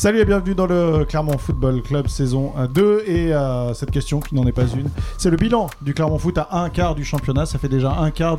[0.00, 4.34] Salut et bienvenue dans le Clermont Football Club saison 2 et euh, cette question qui
[4.34, 4.88] n'en est pas une,
[5.18, 7.44] c'est le bilan du Clermont Foot à un quart du championnat.
[7.44, 8.38] Ça fait déjà un quart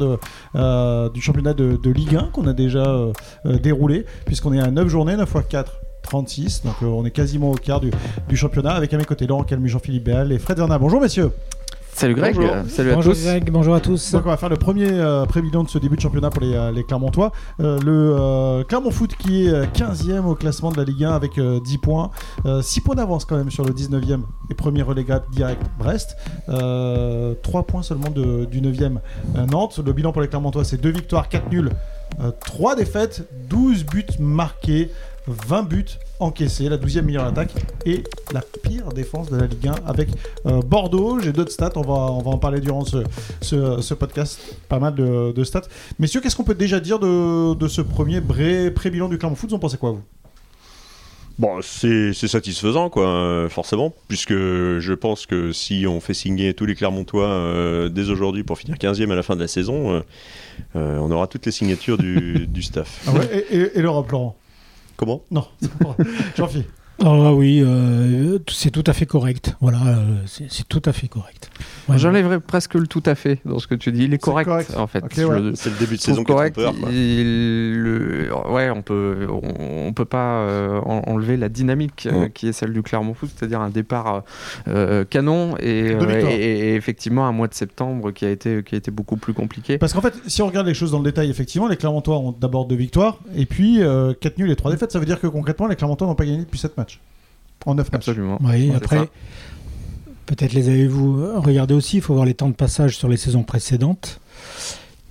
[0.55, 3.13] euh, du championnat de, Ligue 1 qu'on a déjà euh,
[3.45, 5.81] euh, déroulé puisqu'on est à 9 journées, 9 x 4.
[6.01, 7.91] 36, donc on est quasiment au quart du,
[8.35, 10.79] championnat avec à mes côtés Laurent Calmu, Jean-Philippe Béal et Fred Vernat.
[10.79, 11.31] Bonjour messieurs
[11.93, 12.55] Salut Greg, Bonjour.
[12.67, 13.23] salut à bonjour tous.
[13.23, 14.11] Greg, bonjour à tous.
[14.13, 16.55] Donc on va faire le premier euh, pré-bilan de ce début de championnat pour les,
[16.55, 17.31] euh, les Clermontois.
[17.59, 21.11] Euh, le euh, Clermont Foot qui est euh, 15e au classement de la Ligue 1
[21.11, 22.09] avec euh, 10 points.
[22.61, 26.15] 6 points d'avance quand même sur le 19e et premier relégable direct Brest.
[26.47, 28.97] 3 points seulement de- du 9e
[29.35, 29.79] euh, Nantes.
[29.85, 31.69] Le bilan pour les Clermontois c'est 2 victoires, 4 nuls,
[32.45, 34.89] 3 défaites, 12 buts marqués.
[35.27, 35.85] 20 buts
[36.19, 37.51] encaissés, la 12e meilleure attaque
[37.85, 38.03] et
[38.33, 40.09] la pire défense de la Ligue 1 avec
[40.45, 41.19] euh, Bordeaux.
[41.19, 42.97] J'ai d'autres stats, on va, on va en parler durant ce,
[43.41, 44.39] ce, ce podcast.
[44.69, 45.61] Pas mal de, de stats.
[45.99, 49.49] Messieurs, qu'est-ce qu'on peut déjà dire de, de ce premier pré-bilan du Clermont Foot?
[49.51, 50.01] Vous en pensez quoi, vous?
[51.39, 56.75] Bon, c'est satisfaisant, quoi, forcément, puisque je pense que si on fait signer tous les
[56.75, 60.01] Clermontois euh, dès aujourd'hui pour finir 15e à la fin de la saison, euh,
[60.75, 63.05] euh, on aura toutes les signatures du, du staff.
[63.07, 64.35] ah ouais, Et, et- et l'Europe, Laurent
[65.01, 65.23] Comment?
[65.31, 65.47] Non,
[66.35, 66.69] Jean-Philippe.
[67.03, 69.55] Ah oui, euh, c'est tout à fait correct.
[69.59, 71.49] Voilà, euh, c'est tout à fait correct.
[71.89, 71.97] Ouais.
[71.97, 74.03] J'enlèverais presque le tout à fait dans ce que tu dis.
[74.03, 74.73] Il est correct, correct.
[74.77, 74.99] en fait.
[75.03, 75.51] Ouais.
[75.55, 76.59] C'est le début de saison correct.
[76.91, 82.25] Il- le- ouais, on peut, on, on peut pas euh, en- enlever la dynamique euh,
[82.25, 82.29] Mm.
[82.29, 84.23] qui est celle du Clermont Foot, c'est-à-dire un départ
[84.67, 88.75] euh, canon et, euh, et- et effectivement un mois de septembre qui a été, qui
[88.75, 89.77] a été beaucoup plus compliqué.
[89.79, 92.31] Parce qu'en fait, si on regarde les choses dans le détail, effectivement, les Clermontois ont
[92.31, 93.79] d'abord deux victoires et puis
[94.19, 94.91] 4 nuls et 3 défaites.
[94.91, 96.90] Ça veut dire que concrètement, les Clermontois n'ont pas gagné depuis 7 matchs.
[97.65, 98.07] En 9 matchs.
[98.07, 98.37] Absolument.
[98.41, 99.09] Oui, Ouais, après,
[100.25, 101.97] peut-être les avez-vous regardés aussi.
[101.97, 104.19] Il faut voir les temps de passage sur les saisons précédentes.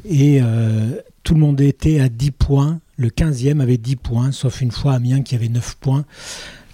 [0.05, 2.81] Et euh, tout le monde était à 10 points.
[2.97, 6.05] Le 15e avait 10 points, sauf une fois Amiens qui avait 9 points.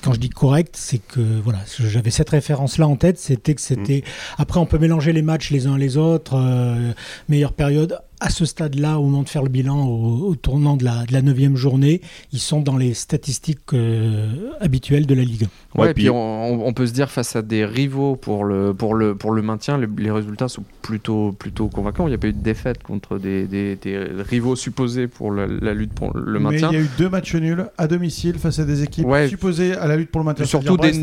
[0.02, 3.18] Quand je dis correct, c'est que voilà, j'avais cette référence-là en tête.
[3.18, 4.04] C'était que c'était.
[4.38, 6.34] Après, on peut mélanger les matchs les uns les autres.
[6.36, 6.92] euh,
[7.28, 7.98] meilleure période.
[8.20, 11.12] À ce stade-là, au moment de faire le bilan, au, au tournant de la, de
[11.12, 12.00] la 9e journée,
[12.32, 14.26] ils sont dans les statistiques euh,
[14.60, 15.46] habituelles de la Ligue.
[15.74, 18.44] Ouais, Ouais, et puis puis- on, on peut se dire face à des rivaux pour
[18.44, 22.06] le, pour le, pour le maintien, les, les résultats sont plutôt, plutôt convaincants.
[22.06, 25.46] Il n'y a pas eu de défaite contre des, des, des rivaux supposés pour la,
[25.46, 26.72] la lutte pour le Mais il maintien.
[26.72, 29.28] y a eu deux matchs nuls à domicile face à des équipes Ouais.
[29.28, 30.46] supposées à la lutte pour le maintien.
[30.46, 30.94] Surtout des-.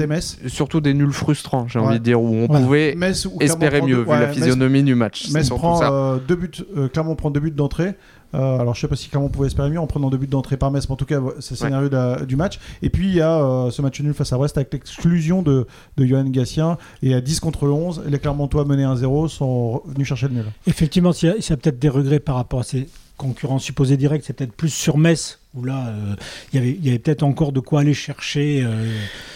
[0.47, 1.85] Surtout des nuls frustrants, j'ai Ouais.
[1.85, 5.29] envie de dire, où on pouvait Metz espérer mieux vu la physionomie du match.
[5.31, 5.91] Metz prend ça.
[5.91, 7.95] euh, deux buts, euh, Clermont prend deux buts d'entrée.
[8.35, 10.57] Euh, alors je sais pas si Clermont pouvait espérer mieux en prenant deux buts d'entrée
[10.57, 12.59] par Metz, mais en tout cas c'est le scénario de la- du match.
[12.81, 15.67] Et puis il y a euh, ce match nul face à Brest avec l'exclusion de,
[15.97, 16.77] de Johan Gatien.
[17.03, 20.45] Et à 10 contre 11, les Clermontois menés 1-0 sont venus chercher le nul.
[20.65, 22.87] Effectivement, s'il y a, s'il y a peut-être des regrets par rapport à ces
[23.23, 26.15] concurrents supposés directs, c'est peut-être plus sur Metz, où là, euh,
[26.51, 28.63] il y avait, avait peut-être encore de quoi aller chercher.
[28.65, 28.85] euh,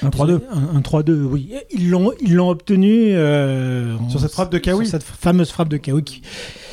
[0.03, 0.41] Un 3-2.
[0.51, 1.53] Un, un 3-2, oui.
[1.71, 3.11] Ils l'ont, ils l'ont obtenu.
[3.15, 4.85] euh, Sur cette frappe de Kawi.
[4.85, 6.21] Sur cette fameuse frappe de Kawi, qui-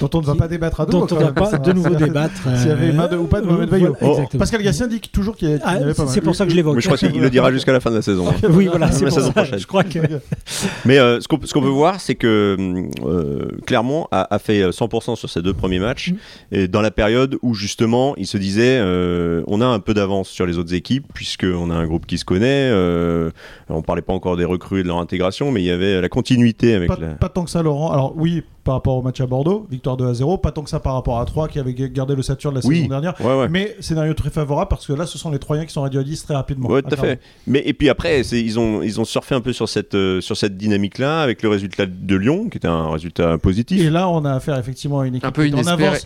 [0.01, 0.93] Dont on ne va Qui- pas débattre à deux.
[0.93, 2.35] dont on ne va pas de nouveau débattre.
[2.57, 3.69] S'il y avait main de- ou pas de Mohamed.
[3.69, 4.39] Voilà, exactement.
[4.41, 6.45] Pascal Gatien dit toujours qu'il y, a- qu'il y Ah, avait pas c'est pour ça
[6.47, 6.75] que je l'évoque.
[6.77, 8.27] Mais je crois qu'il le dira jusqu'à la fin de la saison.
[8.29, 8.35] hein.
[8.51, 9.33] Oui, voilà, c'est La pour saison ça.
[9.43, 9.59] prochaine.
[9.59, 9.99] Je crois que.
[10.85, 12.57] Mais euh, ce qu'on ce qu'on peut voir, c'est que
[13.05, 16.17] euh, Clermont a, a fait 100% sur ses deux premiers matchs, Mm.
[16.53, 17.04] et dans la période
[17.43, 21.07] où justement il se disait euh, on a un peu d'avance sur les autres équipes,
[21.15, 23.31] puisqu'on a un groupe qui se connaît, euh,
[23.69, 26.09] on parlait pas encore des recrues et de leur intégration, mais il y avait la
[26.09, 27.09] continuité avec Pas, la...
[27.15, 27.91] pas tant que ça, Laurent.
[27.93, 30.39] Alors, oui, par rapport au match à Bordeaux, victoire 2 à 0.
[30.39, 32.77] Pas tant que ça par rapport à 3 qui avait gardé le Saturne la Oui.
[32.77, 33.15] saison dernière.
[33.21, 33.49] Ouais, ouais.
[33.49, 36.03] Mais scénario très favorable parce que là, ce sont les Troyens qui sont réduits à
[36.03, 36.69] 10 très rapidement.
[36.69, 37.21] Ouais, tout à fait.
[37.47, 40.37] Mais et puis après, ils ont ils ont surfé un peu sur cette euh, sur
[40.37, 43.81] cette dynamique-là avec le résultat de Lyon, qui était un résultat positif.
[43.81, 45.45] Et là, on a affaire effectivement à une équipe Un peu en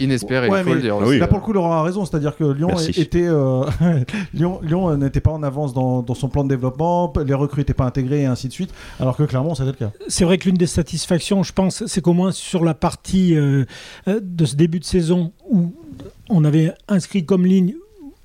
[0.00, 0.62] inespéré, Ouais.
[0.66, 1.18] Ah oui.
[1.18, 2.04] Là, pour le coup, Laurent a raison.
[2.04, 2.90] C'est-à-dire que Lyon Merci.
[3.00, 3.64] était euh,
[4.34, 7.74] Lyon, Lyon n'était pas en avance dans, dans son plan de développement, les recrues n'étaient
[7.74, 8.70] pas intégrées et ainsi de suite.
[9.00, 9.90] Alors que clairement, c'était le cas.
[10.08, 13.64] C'est vrai que l'une des satisfactions, je pense, c'est qu'au moins sur la partie euh,
[14.08, 15.74] euh, de ce début de saison où
[16.28, 17.74] on avait inscrit comme ligne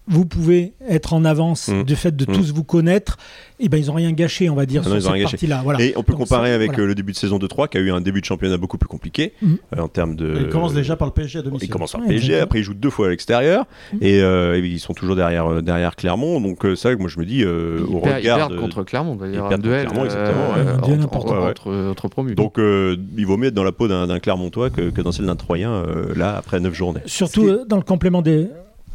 [0.08, 1.84] vous pouvez être en avance Mm.
[1.84, 2.36] du fait de Mm.
[2.36, 3.18] tous vous connaître,
[3.60, 5.62] et ben ils ont rien gâché, on va dire, Ah non, sur ils cette partie-là.
[5.64, 5.82] Voilà.
[5.82, 6.84] Et on peut Donc comparer avec voilà.
[6.84, 8.78] euh, le début de saison de 3 qui a eu un début de championnat beaucoup
[8.78, 9.58] plus compliqué Mhm.
[9.78, 10.36] euh, en termes de.
[10.42, 11.70] Il commence déjà par le PSG à domicile.
[11.70, 13.66] Il commence par Ouais, PSG, après ils jouent deux fois à l'extérieur
[14.02, 16.42] et, euh, et ils sont toujours derrière euh, derrière Clermont.
[16.42, 18.38] Donc euh, c'est vrai que moi je me dis euh, au Ils per- ils regard
[18.40, 19.48] perdent de- contre Clermont d'ailleurs.
[19.50, 20.94] Ils Un duel, Clermont, exactement, ouais.
[20.96, 21.34] Entre, important.
[21.36, 21.50] Ouais, ouais.
[21.52, 22.36] entre- entre promus.
[22.36, 25.28] donc euh, il vaut mieux être dans la peau d'un Clermontois que, que dans celle
[25.28, 27.00] d'un Troyen euh, là après 9 journées.
[27.06, 28.48] Surtout dans le complément des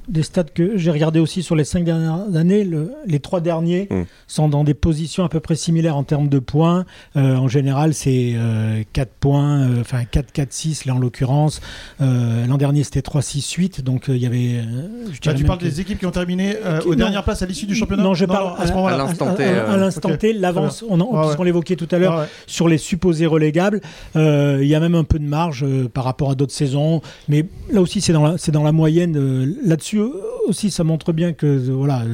[0.09, 3.89] des stats que j'ai regardé aussi sur les cinq dernières années, le- les trois derniers
[3.91, 4.03] Mm.
[4.27, 6.85] sont dans des positions à peu près similaires en termes de points.
[7.17, 11.61] Euh, en général, c'est euh, 4 points, euh, enfin 4, 4, 6 là en l'occurrence.
[12.01, 13.83] Euh, L'an dernier, c'était 3, 6, 8.
[13.85, 14.59] Donc euh, il y avait.
[14.61, 16.97] euh, je dirais tu parles que- des équipes qui ont terminé euh, Qui- aux non.
[16.99, 18.95] dernières places à l'issue du championnat Non, je parle à ce moment-là.
[18.95, 20.17] à l'instant T, à- à euh, l'instant.
[20.17, 21.47] T, l'avance, on, en- Ouais, puisqu'on ouais.
[21.47, 22.27] l'évoquait tout à l'heure, Ah ouais.
[22.47, 23.81] sur les supposés relégables.
[24.17, 27.01] Euh, Il y a même un peu de marge euh, par rapport à d'autres saisons,
[27.29, 29.17] mais là aussi c'est dans la, c'est dans la moyenne.
[29.17, 29.98] euh, Là-dessus
[30.47, 32.05] aussi, ça montre bien que euh, voilà,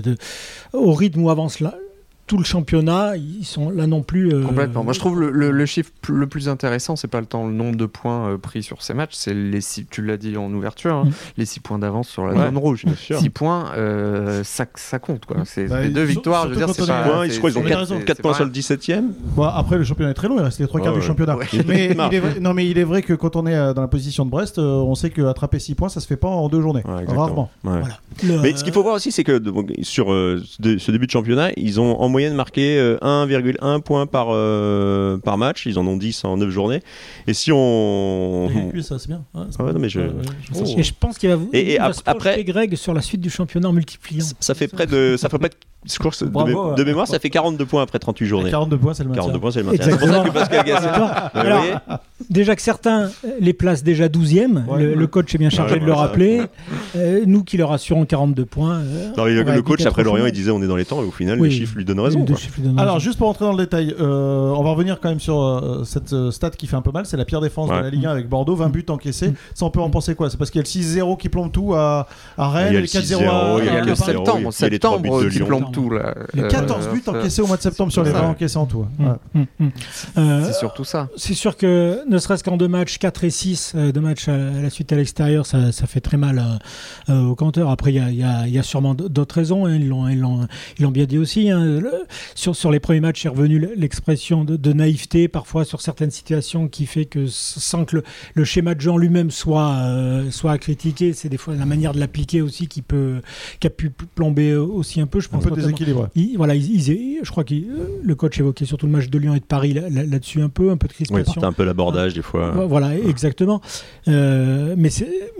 [0.73, 1.75] au rythme où avance là,
[2.27, 4.33] tout le championnat, ils sont là non plus.
[4.33, 4.83] euh, Complètement.
[4.83, 7.53] Moi, je trouve le, le- le chiffre le plus intéressant, c'est pas le temps, le
[7.53, 10.51] nombre de points euh, pris sur ces matchs, c'est les six, tu l'as dit en
[10.53, 11.13] ouverture, hein, Mm.
[11.37, 12.85] les 6 points d'avance sur la Ouais, zone rouge.
[12.87, 13.19] bien sûr.
[13.19, 15.27] 6 points, euh, ça, ça compte.
[15.27, 15.37] quoi.
[15.45, 17.25] C'est Bah, deux victoires, je veux dire, c'est pas.
[17.27, 17.95] C'est- je crois qu'ils ont c'est- 4, raison.
[18.07, 19.13] c'est- c'est points sur le 17ème.
[19.37, 21.07] Bon, après, le championnat est très long, il reste les trois quarts Ouais, du ouais.
[21.07, 21.37] championnat.
[21.37, 21.47] Ouais.
[21.67, 22.09] Mais Marche.
[22.13, 24.25] il est vrai, non, mais il est vrai que quand on est dans la position
[24.25, 26.83] de Brest, euh, on sait qu'attraper 6 points, ça se fait pas en deux journées.
[26.85, 27.51] Rarement.
[27.65, 27.71] Ouais.
[27.81, 27.99] Voilà.
[28.23, 30.43] Le- Mais ce qu'il faut voir aussi, c'est que donc, sur euh,
[30.79, 35.39] ce début de championnat, ils ont en moyenne marqué euh, 1,1 point par, euh, par
[35.39, 35.67] match.
[35.67, 36.81] Ils en ont 10 en 9 journées.
[37.27, 38.49] Et si on.
[38.51, 39.25] Et puis, ça, c'est bien.
[39.35, 39.73] Ouais, c'est Ah ouais, bien.
[39.75, 40.13] non, mais je- Ouais, ouais,
[40.43, 40.75] je sais Oh.
[40.75, 40.81] pas.
[40.81, 43.31] Et je pense qu'il va, vous- Et- et ap- après- Greg sur la suite du
[43.31, 44.25] championnat en multipliant.
[44.41, 45.17] Ça fait près de.
[45.19, 45.55] Ça fait pas de.
[45.91, 46.75] Je crois que c'est- de, Bravo, mé- ouais.
[46.77, 48.51] de mémoire, ça fait 42 points après 38 journées.
[48.51, 49.23] 42 points, c'est le maintien.
[49.23, 49.85] 42 points, c'est le maintien.
[49.85, 50.89] C'est pour ça que Pascal Gasset.
[51.35, 51.65] Alors,
[52.31, 53.09] déjà que certains euh,
[53.41, 54.83] les placent déjà 12e, Ouais.
[54.83, 56.43] le, le coach est bien chargé Ouais, de le rappeler.
[56.97, 58.77] Euh, nous qui leur assurons 42 points.
[58.79, 61.11] euh, Non, le, coach après Lorient, il disait on est dans les temps et au
[61.11, 61.49] final Oui.
[61.51, 62.25] les chiffres lui donnent raison.
[62.25, 62.37] Quoi.
[62.57, 63.05] lui donnent Alors, raison.
[63.05, 66.13] juste pour rentrer dans le détail, euh, on va revenir quand même sur euh, cette
[66.13, 67.07] euh, stat qui fait un peu mal.
[67.07, 69.29] C'est la pire défense de la Ligue 1 avec Bordeaux, 20 buts encaissés.
[69.29, 69.35] Mm.
[69.55, 70.31] Ça, on peut en penser quoi?
[70.31, 70.69] C'est parce qu'il y a le
[71.13, 72.07] 6-0 qui plombe tout à,
[72.39, 73.95] à Rennes, Il y a et le le 4-0 6-0, à, Il y a le
[73.95, 76.15] septembre, septembre de qui plombe tout là.
[76.35, 78.21] Les Euh, 14 buts encaissés au mois de septembre sur les ça.
[78.21, 78.79] 20 encaissés en tout.
[78.79, 78.87] ouais.
[78.99, 79.47] Mm, Ouais.
[79.59, 79.71] mm, mm.
[80.19, 81.09] Euh, C'est surtout ça.
[81.17, 84.37] C'est sûr que ne serait-ce qu'en deux matchs, 4 et 6, euh, deux matchs à,
[84.37, 86.43] la suite à l'extérieur, ça, ça fait très mal
[87.09, 87.71] euh, aux compteurs.
[87.71, 89.67] Après, il y a, il y a- il y a sûrement d'autres raisons.
[89.67, 89.75] hein.
[89.77, 90.47] Ils l'ont ils l'ont-
[90.79, 91.51] ils l'ont bien dit aussi.
[91.51, 91.65] hein.
[91.65, 92.05] Le-
[92.35, 96.69] sur, sur les premiers matchs, est revenu l'expression de, de naïveté, parfois sur certaines situations,
[96.69, 98.03] qui fait que sans que le,
[98.35, 101.67] le schéma de jeu en lui-même soit, euh, soit à critiquer, c'est des fois la
[101.67, 103.21] manière de l'appliquer aussi qui, peut,
[103.61, 105.21] qui a pu plomber aussi un peu.
[105.21, 106.07] Je Un pense peu notamment- déséquilibré.
[106.15, 107.55] ils- voilà, ils- ils- je crois que
[108.03, 110.49] le coach évoquait surtout le match de Lyon et de Paris là- là- là-dessus un
[110.49, 111.41] peu, un peu de Oui, crispation.
[111.41, 112.55] c'est un peu l'abordage des fois.
[112.57, 113.61] Ouais, Voilà, exactement.
[114.09, 114.91] Euh, mais,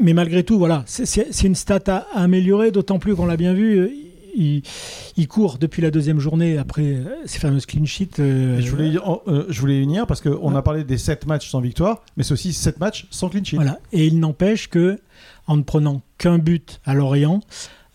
[0.01, 3.55] mais malgré tout, voilà, c'est- une stat à, à améliorer, d'autant plus qu'on l'a bien
[3.55, 3.79] vu.
[3.79, 3.91] euh,
[4.37, 4.63] Il,
[5.17, 8.19] il court depuis la deuxième journée après euh, ces fameuses clean sheets.
[8.19, 8.91] euh, Et Je voulais,
[9.29, 10.57] euh, je voulais y venir parce qu'on Ouais.
[10.57, 13.55] a parlé des 7 matchs sans victoire, mais c'est aussi 7 matchs sans clean sheet.
[13.55, 13.79] Voilà.
[13.93, 14.99] Et il n'empêche que,
[15.47, 17.43] en ne prenant qu'un but à Lorient,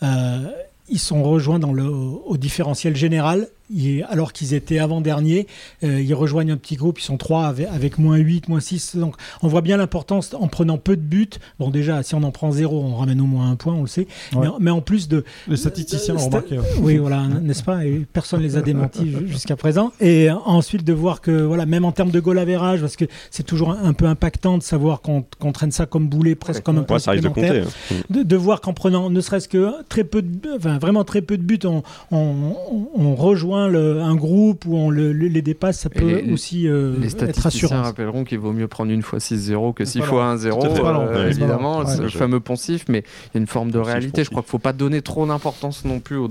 [0.01, 0.47] euh,
[0.89, 3.47] ils sont rejoints dans le, au différentiel général.
[3.71, 5.47] Ils- alors qu'ils étaient avant-derniers,
[5.83, 8.95] euh, ils rejoignent un petit groupe, ils sont trois avec, avec moins 8, moins 6.
[8.95, 11.29] Donc on voit bien l'importance en prenant peu de buts.
[11.59, 13.87] Bon, déjà, si on en prend zéro, on ramène au moins un point, on le
[13.87, 14.07] sait.
[14.33, 14.39] Ouais.
[14.41, 16.57] Mais, en- mais en plus de, Les statisticiens l'ont Sta- remarqué.
[16.59, 16.65] ouais.
[16.81, 17.85] oui, voilà, n'est-ce pas?
[17.85, 19.91] Et personne les a démentis ju- jusqu'à présent.
[20.01, 23.43] Et ensuite de voir que, voilà, même en termes de goal average, parce que c'est
[23.43, 26.83] toujours un, un peu impactant de savoir qu'on traîne ça comme boulet, presque comme un
[26.83, 27.59] point ça de compter.
[27.59, 27.95] hein.
[28.09, 31.37] De, de voir qu'en prenant ne serait-ce que très peu de, enfin vraiment très peu
[31.37, 32.55] de buts, on, on,
[32.95, 36.67] on rejoint le- un groupe où on le- le- les dépasse, ça peut les- aussi
[36.67, 37.81] euh, Les être statisticiens rassurant.
[37.83, 40.29] rappelleront qu'il vaut mieux prendre une fois 6-0 que C'est 6 pas fois long.
[40.31, 40.59] 1-0.
[40.61, 41.07] Tout à fait pas long.
[41.09, 41.97] euh, évidemment, Ouais.
[42.01, 44.23] le fameux poncif, mais il y a une forme de Poncif, réalité.
[44.23, 46.29] Je crois qu'il ne faut pas donner trop d'importance non plus aux,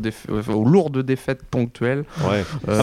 [0.53, 2.05] aux lourdes défaites ponctuelles.
[2.29, 2.45] Ouais.
[2.69, 2.83] Euh,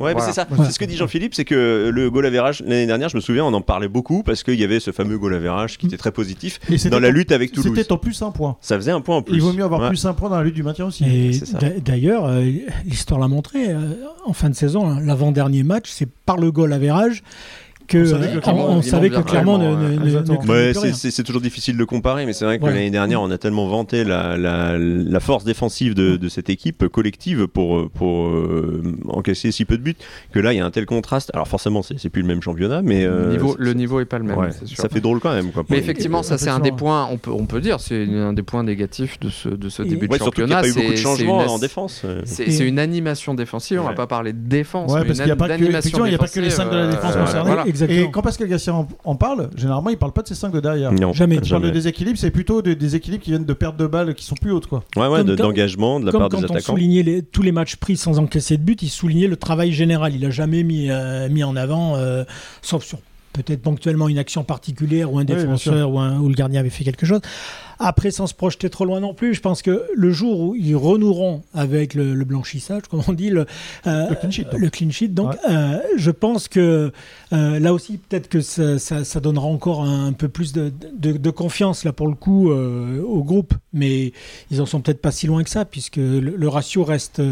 [0.00, 0.46] Ouais, c'est ça.
[0.64, 3.44] C'est ce que dit Jean-Philippe, c'est que le goal average l'année dernière, je me souviens,
[3.44, 6.12] on en parlait beaucoup parce qu'il y avait ce fameux goal average qui était très
[6.12, 7.72] positif dans la en- lutte avec Toulouse.
[7.76, 8.56] C'était en plus un point.
[8.60, 9.34] Ça faisait un point en plus.
[9.36, 11.04] Il vaut mieux avoir plus un point dans la lutte du maintien aussi.
[11.04, 11.58] Et c'est ça.
[11.58, 11.78] d'a-
[12.12, 12.52] euh,
[12.84, 16.72] l'histoire l'a montré, euh, en fin de saison, hein, l'avant-dernier match, c'est par le goal
[16.72, 19.96] On savait que euh, on, savait que Clermont ne, ne- ouais.
[19.98, 23.20] ne- ne Ouais, plus c'est- toujours difficile de comparer, mais c'est vrai que l'année dernière,
[23.20, 27.90] on a tellement vanté la, la, la force défensive de, de cette équipe collective pour,
[27.90, 29.96] pour euh, encaisser si peu de buts
[30.32, 31.30] que là, il y a un tel contraste.
[31.34, 34.18] Alors forcément, c'est plus le même championnat, mais le, euh, niveau, le niveau est pas
[34.18, 34.76] le même, ouais, sûr.
[34.76, 35.50] ça fait drôle quand même.
[35.50, 38.32] Quoi, Mais effectivement, ça c'est un des points, on peut, on peut dire, c'est un
[38.32, 40.62] des points négatifs de ce, de ce Et- début de Ouais, surtout qu'il n'y a
[40.62, 40.62] championnat.
[40.62, 42.02] pas eu beaucoup de c'est- changements une en défense.
[42.04, 42.22] euh.
[42.24, 43.94] C'est une animation défensive, on va Ouais.
[43.96, 46.76] pas parler de défense, Ouais, parce qu'il n'y a pas que, il les 5 de
[46.76, 47.50] la défense euh, concernés.
[47.84, 48.08] Exactement.
[48.08, 50.60] Et quand Pascal Gassien en, en parle, généralement, il parle pas de ces 5 de
[50.60, 50.92] derrière.
[50.92, 51.36] Non, Jamais.
[51.36, 54.14] Quand il parle de déséquilibre, c'est plutôt des déséquilibres qui viennent de pertes de balles
[54.14, 54.66] qui sont plus hautes.
[54.66, 54.82] Quoi.
[54.96, 56.72] Ouais, ouais, de- d'engagement de la Comme part des quand on attaquants.
[56.72, 60.14] soulignait les- tous les matchs pris sans encaisser de but, il soulignait le travail général.
[60.14, 62.24] Il a jamais mis, euh, mis en avant, euh,
[62.62, 62.98] sauf sur
[63.32, 66.82] peut-être ponctuellement une action particulière ou un défenseur ou, un- ou le gardien avait fait
[66.84, 67.20] quelque chose.
[67.82, 70.76] Après, sans se projeter trop loin non plus, je pense que le jour où ils
[70.76, 73.46] renoueront avec le, le blanchissage, comme on dit, le,
[73.86, 74.60] euh, Le clean sheet, donc.
[74.60, 75.38] le clean sheet, donc Ouais.
[75.50, 76.92] euh, je pense que
[77.32, 80.70] euh, là aussi, peut-être que ça, ça- ça donnera encore un, un peu plus de,
[80.94, 84.12] de- de confiance là pour le coup au groupe, mais
[84.50, 87.22] ils en sont peut-être pas si loin que ça, puisque le, le ratio reste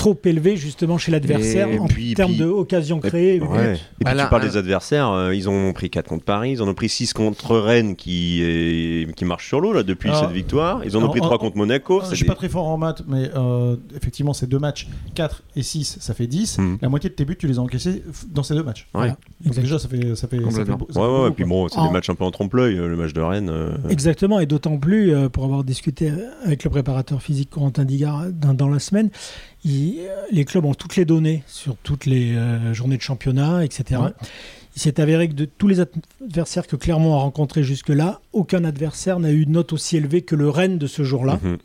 [0.00, 3.40] trop élevé justement chez l'adversaire Et en puis- termes d'occasions créées.
[3.40, 3.74] Ouais.
[3.74, 6.24] Et puis Bah là, tu parles un- des adversaires, euh, ils ont pris 4 contre
[6.24, 9.82] Paris, ils en ont pris 6 contre Rennes qui, est- qui marche sur l'eau là
[9.82, 12.00] depuis Alors, cette victoire, ils en ont pris en- 3 contre Monaco.
[12.02, 14.88] C'est Je suis des- pas très fort en maths, mais euh, effectivement, ces deux matchs,
[15.14, 16.58] 4 et 6, ça fait 10.
[16.58, 16.78] Mhm.
[16.80, 18.02] La moitié de tes buts, tu les as encaissés
[18.32, 18.86] dans ces deux matchs.
[18.94, 19.12] Ouais.
[19.44, 20.76] Donc déjà, ça fait, ça fait, ça fait, Complètement.
[20.78, 22.24] beau- ça Ouais, fait ouais, beaucoup, et puis bon, c'est En- des matchs un peu
[22.24, 23.50] en trompe-l'œil, euh, le match de Rennes.
[23.50, 26.10] euh, Exactement, et d'autant plus, euh, pour avoir discuté
[26.44, 29.10] avec le préparateur physique Corentin Digard dans, dans la semaine,
[29.64, 29.89] il-
[30.30, 34.00] les clubs ont toutes les données sur toutes les euh, journées de championnat, etc.
[34.02, 34.10] Ouais.
[34.76, 39.18] Il s'est avéré que de tous les adversaires que Clermont a rencontrés jusque-là, aucun adversaire
[39.18, 41.40] n'a eu une note aussi élevée que le Rennes de ce jour-là.
[41.42, 41.58] mhm.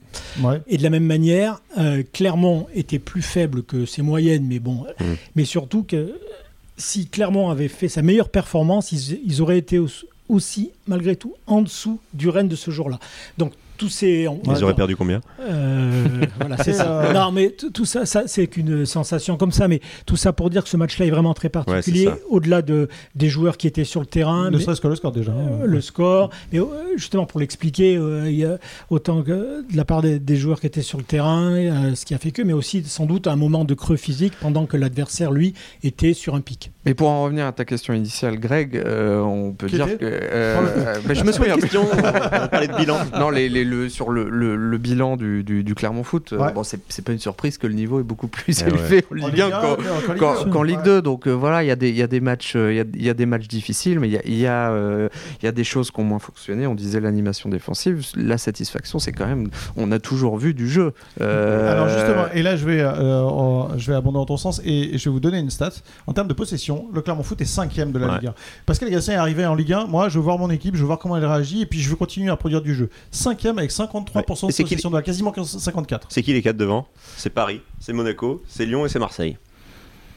[0.45, 0.61] Ouais.
[0.67, 4.85] Et de la même manière, euh, Clermont était plus faible que ses moyennes, mais bon,
[4.99, 5.03] Mm.
[5.35, 6.13] mais surtout que
[6.77, 9.87] si Clermont avait fait sa meilleure performance, ils, ils auraient été au-
[10.27, 12.99] aussi, malgré tout, en dessous du Rennes de ce jour-là.
[13.37, 16.03] Donc tous ces, on- Ils auraient perdu combien euh,
[16.39, 17.01] voilà, c'est ça.
[17.01, 19.67] euh, Non, mais tout ça, ça c'est qu'une sensation comme ça.
[19.67, 22.87] Mais tout ça pour dire que ce match-là est vraiment très particulier, Ouais, au-delà de,
[23.15, 24.49] des joueurs qui étaient sur le terrain.
[24.51, 25.31] Ne serait-ce que le score déjà.
[25.31, 25.59] hein.
[25.65, 26.29] le score.
[26.51, 26.65] Mais euh,
[26.95, 28.57] justement, pour l'expliquer, euh, il y a
[28.89, 32.05] autant que de la part des, des joueurs qui étaient sur le terrain, euh, ce
[32.05, 34.77] qui a fait que, mais aussi sans doute un moment de creux physique pendant que
[34.77, 35.53] l'adversaire, lui,
[35.83, 36.71] était sur un pic.
[36.85, 40.05] Mais pour en revenir à ta question initiale, Greg, euh, on peut Qui dire que.
[40.05, 41.55] euh, ben, je me souviens.
[41.57, 42.97] question, on parlait de bilan.
[43.19, 46.37] Non, les, les- le, sur le, le- le bilan du, du, du Clermont Foot, euh,
[46.37, 46.53] Ouais.
[46.53, 49.27] bon, c'est pas une surprise que le niveau est beaucoup plus Eh élevé en En
[49.27, 50.49] Ligue 1 Ligue un, qu'en- Ligue qu'en deux.
[50.51, 50.83] qu'en Ligue Ouais.
[50.85, 51.01] 2.
[51.01, 52.79] Donc euh, voilà, il y, a des- il y a des matchs, euh, il y
[52.79, 55.09] a- il y, a des matchs difficiles, mais il y a, il y, a, euh,
[55.41, 56.67] il y a des choses qui ont moins fonctionné.
[56.67, 60.93] On disait l'animation défensive, la satisfaction, c'est quand même, on a toujours vu du jeu.
[61.21, 64.61] Euh, Alors justement, et là je vais, euh, en- je vais abonder dans ton sens
[64.63, 65.71] et, et je vais vous donner une stat.
[66.07, 68.13] En termes de possession, le Clermont Foot est cinquième de la Ouais.
[68.19, 68.33] Ligue 1.
[68.65, 70.85] Pascal Gassin est arrivé en Ligue 1, moi je veux voir mon équipe, je veux
[70.85, 72.89] voir comment elle réagit et puis je veux continuer à produire du jeu.
[73.57, 74.51] Avec 53% Ouais.
[74.51, 76.07] Et de possession de la quasiment 54.
[76.09, 76.87] C'est qui les 4 devant?
[77.17, 79.37] C'est Paris, c'est Monaco, c'est Lyon et c'est Marseille.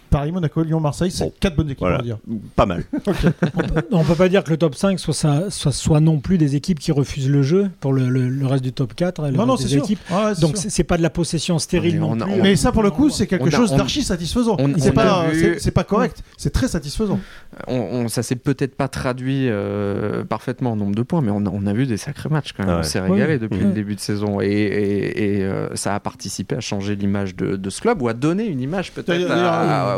[0.09, 1.33] Paris, Monaco, Lyon, Marseille, c'est Bon.
[1.41, 1.97] quatre bonnes équipes, Voilà.
[1.97, 2.19] on va dire.
[2.57, 2.85] Pas mal.
[3.93, 6.57] On peut pas dire que le top 5 soit, ça- soit, soit non plus des
[6.57, 9.23] équipes qui refusent le jeu pour le, le- le reste du top 4.
[9.23, 9.85] le Non, non, reste c'est des sûr.
[9.85, 10.01] équipes.
[10.11, 12.33] Ouais, ouais, Donc c'est pas de la possession stérile Mais non on plus.
[12.33, 14.57] on- Mais ça, pour le coup, c'est quelque chose d'archi satisfaisant.
[14.79, 17.21] C'est pas, vu- pas correct, c'est très satisfaisant.
[17.67, 21.45] on, on- ça s'est peut-être pas traduit euh, parfaitement en nombre de points, mais on
[21.47, 22.71] a, on a vu des sacrés matchs quand même.
[22.71, 22.81] Ah ouais.
[22.81, 23.39] On s'est régalé Ouais.
[23.39, 27.35] depuis le début de saison et, et- et, euh, ça a participé à changer l'image
[27.37, 29.29] de, de ce club ou à donner une image peut-être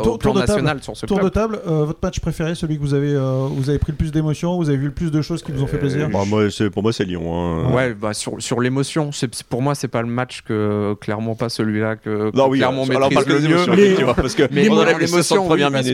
[0.01, 0.61] Euh, tour- au plan tour de table.
[0.61, 1.29] national sur ce Tour club.
[1.29, 3.97] de table, euh, votre match préféré, celui que vous avez, euh, vous avez pris le
[3.97, 6.19] plus d'émotions, vous avez vu le plus de choses qui vous ont fait plaisir Bah,
[6.27, 7.33] moi, c'est- pour moi, c'est Lyon.
[7.33, 7.73] hein.
[7.73, 11.35] Ouais, bah, sur, sur l'émotion, c'est- c'est- pour moi, c'est pas le match que clairement
[11.35, 13.75] pas celui-là que, que Non, oui, clairement alors, maîtrise pas le mieux.
[13.75, 15.89] Les- parce que Mais on enlève les 60 l'émotion, oui, parce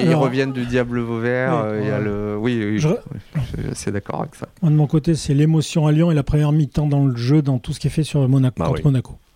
[0.00, 1.52] qu'ils reviennent du diable Vauvert.
[1.64, 1.68] Oui.
[1.70, 2.36] euh, il y a le...
[2.38, 2.78] Oui,
[3.70, 4.48] assez d'accord avec ça.
[4.62, 7.42] Moi, de mon côté, c'est l'émotion à Lyon et la première mi-temps dans le jeu,
[7.42, 8.82] dans tout ce qui est fait sur Monaco, Bah contre oui.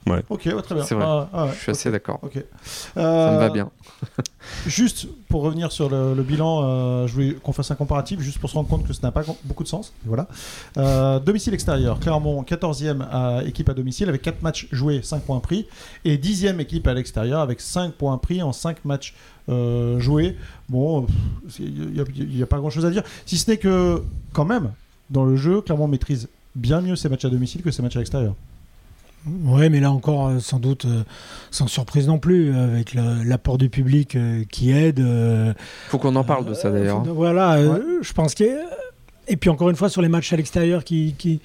[0.06, 0.84] Ok, ouais, très bien.
[0.84, 1.04] C'est vrai.
[1.06, 2.20] Ah, ah ouais, Je suis assez d'accord.
[2.22, 3.70] Ça me Euh, va bien.
[4.66, 8.38] Juste pour revenir sur le, le bilan, euh, je voulais qu'on fasse un comparatif, juste
[8.38, 9.92] pour se rendre compte que ça n'a pas beaucoup de sens.
[10.04, 10.28] Voilà.
[10.76, 15.40] Euh, domicile extérieur, Clermont 14e à, équipe à domicile avec 4 matchs joués, 5 points
[15.40, 15.66] pris.
[16.04, 19.14] Et 10e équipe à l'extérieur avec 5 points pris en 5 matchs
[19.48, 20.36] euh, joués.
[20.68, 21.06] Bon,
[21.58, 23.02] il n'y a, pas grand-chose à dire.
[23.26, 24.72] Si ce n'est que, quand même,
[25.10, 28.00] dans le jeu, Clermont maîtrise bien mieux ses matchs à domicile que ses matchs à
[28.00, 28.34] l'extérieur.
[29.44, 31.02] Ouais, mais là encore, euh, sans doute, euh,
[31.50, 34.16] sans surprise non plus, euh, avec l'apport du public
[34.50, 35.04] qui aide.
[35.88, 37.02] Faut qu'on en parle de ça d'ailleurs.
[37.06, 37.58] Euh, Voilà,
[38.02, 38.44] je pense que.
[39.26, 41.40] Et puis encore une fois, sur les matchs à l'extérieur qui, qui-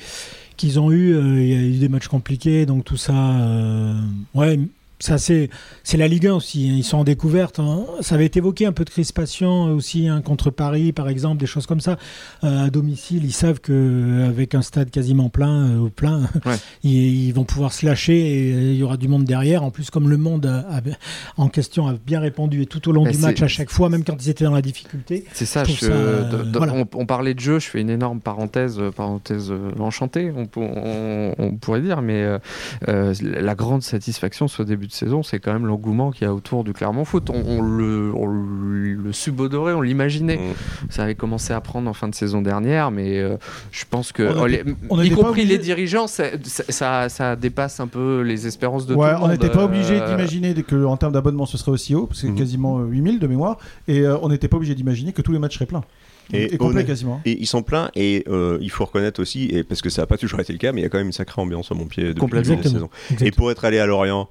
[0.57, 3.13] qu'ils ont eu, euh, il y a eu des matchs compliqués, donc tout ça.
[3.13, 3.93] euh,
[4.35, 4.59] ouais,
[4.99, 5.49] ça c'est
[5.83, 6.69] c'est la Ligue 1 aussi.
[6.69, 7.59] hein, ils sont en découverte.
[7.59, 7.85] hein.
[8.01, 11.45] Ça avait été évoqué un peu de crispation aussi hein, contre Paris, par exemple, des
[11.45, 11.97] choses comme ça.
[12.43, 16.55] Euh, à domicile, ils savent que avec un stade quasiment plein, euh, au plein, Ouais.
[16.83, 18.17] ils, ils vont pouvoir se lâcher
[18.49, 19.63] et euh, il y aura du monde derrière.
[19.63, 20.81] En plus, comme le monde a- a-
[21.37, 23.89] en question a bien répondu et tout au long Mais du match à chaque fois,
[23.89, 25.25] même quand ils étaient dans la difficulté.
[25.33, 26.73] C'est ça, Je ça, euh, voilà.
[26.73, 30.45] on, on parlait de jeu, je fais une énorme parenthèse, euh, parenthèse euh, enchantée, on,
[30.45, 32.37] peut- on- on pourrait dire, mais euh,
[32.87, 36.33] euh, la grande satisfaction ce début de saison, c'est quand même l'engouement qu'il y a
[36.33, 37.29] autour du Clermont Foot.
[37.29, 40.35] On, on le, on le subodorait, on l'imaginait.
[40.37, 40.89] Mm.
[40.89, 43.37] Ça avait commencé à prendre en fin de saison dernière, mais euh,
[43.71, 47.87] je pense que, On était- on y compris obligé- les dirigeants, ça, ça dépasse un
[47.87, 50.97] peu les espérances de ouais, tout le on n'était pas obligé Euh, d'imaginer que en
[50.97, 52.37] termes d'abonnement ce serait aussi haut, parce que c'est Mhm.
[52.39, 55.39] quasiment euh, 8000 de mémoire, et euh, on n'était pas obligé d'imaginer que tous les
[55.39, 55.83] matchs seraient pleins.
[56.31, 57.19] Et, complet quasiment.
[57.25, 60.05] Et ils sont pleins et euh, il faut reconnaître aussi, et parce que ça n'a
[60.05, 61.75] pas toujours été le cas, mais il y a quand même une sacrée ambiance à
[61.75, 62.89] mon pied depuis la saison.
[63.21, 64.29] Et pour être allé à Lorient,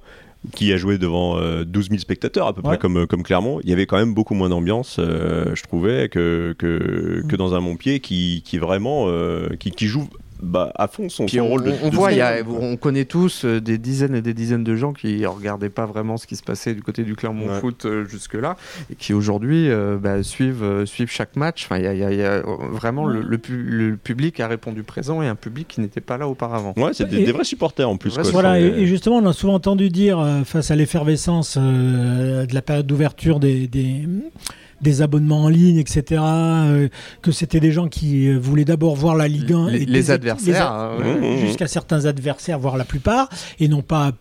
[0.53, 3.73] qui a joué devant 12 000 spectateurs à peu près comme, comme Clermont, il y
[3.73, 8.41] avait quand même beaucoup moins d'ambiance, je trouvais, que, que, que, dans un Montpied qui,
[8.45, 9.07] qui vraiment
[9.59, 10.07] qui, qui joue
[10.41, 12.11] bah, à fond son, rôle de, on, voit,
[12.47, 16.15] on connaît tous euh, des dizaines et des dizaines de gens qui regardaient pas vraiment
[16.15, 18.55] ce qui se passait du côté du Clermont Foot euh, jusque-là
[18.89, 21.65] et qui aujourd'hui euh, bah, suivent, suivent chaque match.
[21.65, 22.41] Enfin, y y a,
[22.71, 26.73] vraiment le, le, public a répondu présent et un public qui n'était pas là auparavant.
[26.77, 28.17] Ouais, c'est des, vrais supporters en plus.
[28.31, 33.39] voilà, et, justement, on a souvent entendu dire face à l'effervescence de la période d'ouverture
[33.39, 34.07] des, des
[34.81, 36.21] des abonnements en ligne, etc.
[36.21, 36.87] Euh,
[37.21, 39.69] que c'était des gens qui euh, voulaient d'abord voir la Ligue 1.
[39.69, 40.71] Les, et les adversaires.
[40.71, 40.97] Hein,
[41.39, 44.11] jusqu'à certains adversaires, voire la plupart, et non pas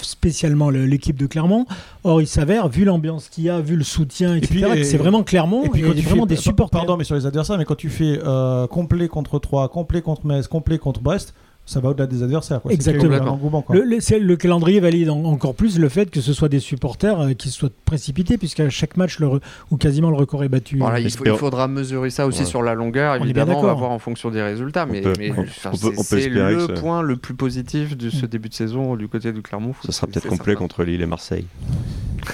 [0.00, 1.66] spécialement l'équipe de Clermont.
[2.04, 5.22] Or, il s'avère, vu l'ambiance qu'il y a, vu le soutien, etc., que c'est vraiment
[5.22, 6.80] Clermont et, puis quand vraiment des supporters.
[6.80, 10.26] Pardon, mais sur les adversaires, mais quand tu fais euh, complet contre 3, complet contre
[10.26, 11.34] Metz, complet contre Brest,
[11.68, 12.62] ça va au-delà des adversaires.
[12.62, 12.72] Quoi.
[12.72, 13.38] Exactement.
[13.68, 17.50] Le, le, calendrier valide encore plus le fait que ce soit des supporters euh, qui
[17.50, 19.28] soient précipités, puisqu'à chaque match, le,
[19.70, 20.80] ou quasiment le record est battu.
[20.98, 24.42] il, faudra mesurer ça aussi sur la longueur, évidemment, on, va voir en fonction des
[24.42, 29.32] résultats, mais, c'est le point le plus positif de ce début de saison du côté
[29.32, 29.74] du Clermont.
[29.84, 31.44] Ça sera peut-être complet contre Lille et Marseille.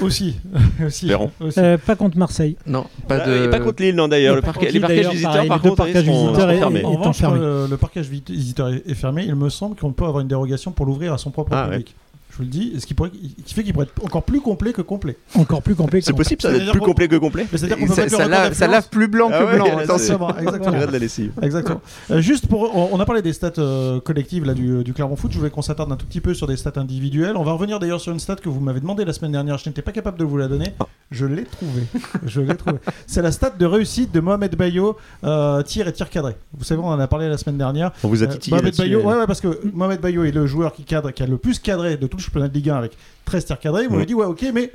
[0.01, 0.37] Aussi.
[0.87, 1.11] aussi,
[1.59, 2.57] euh, pas contre Marseille.
[2.67, 4.37] Non, pas, pas contre Lille, non d'ailleurs.
[4.37, 6.83] Le les parquages visiteurs, par contre, sont fermés.
[6.83, 9.24] Le parquage visiteur est fermé.
[9.25, 11.95] Il me semble qu'on peut avoir une dérogation pour l'ouvrir à son propre ah, public
[12.35, 14.73] je vous le dis, ce qui, pourrait, qui fait qu'il pourrait être encore plus complet
[14.73, 15.17] que complet.
[15.37, 18.27] Encore plus complet C'est possible ça d'être plus complet que complet C'est-à-dire qu'on ça, ça,
[18.27, 19.79] lave, ça, lave, plus blanc que ah blanc.
[19.79, 20.37] Exactement.
[20.37, 20.77] exactement.
[20.91, 21.31] la lessive.
[21.41, 21.81] exactement.
[22.11, 22.75] Euh, juste pour.
[22.75, 25.31] On a parlé des stats euh, collectives là, du, du, Clermont Foot.
[25.31, 27.37] Je voulais qu'on s'attarde un tout petit peu sur des stats individuelles.
[27.37, 29.57] On va revenir d'ailleurs sur une stat que vous m'avez demandé la semaine dernière.
[29.59, 30.73] Je n'étais pas capable de vous la donner.
[31.13, 31.85] Je l'ai trouvée.
[32.27, 32.81] Je l'ai trouvée.
[33.07, 36.35] C'est la stat de réussite de Mohamed Bayo, euh, tir et tir cadré.
[36.53, 37.93] Vous savez, on en a parlé la semaine dernière.
[38.03, 38.57] On vous a titillé.
[38.57, 41.27] Mohamed Bayo, ouais, ouais, parce que Mohamed Bayo est le joueur qui, cadre, qui a
[41.27, 43.87] le plus cadré de tout le championnat de Ligue 1 avec 13 tirs cadrés.
[43.87, 44.71] Vous m'avez dit, ouais, ok, mais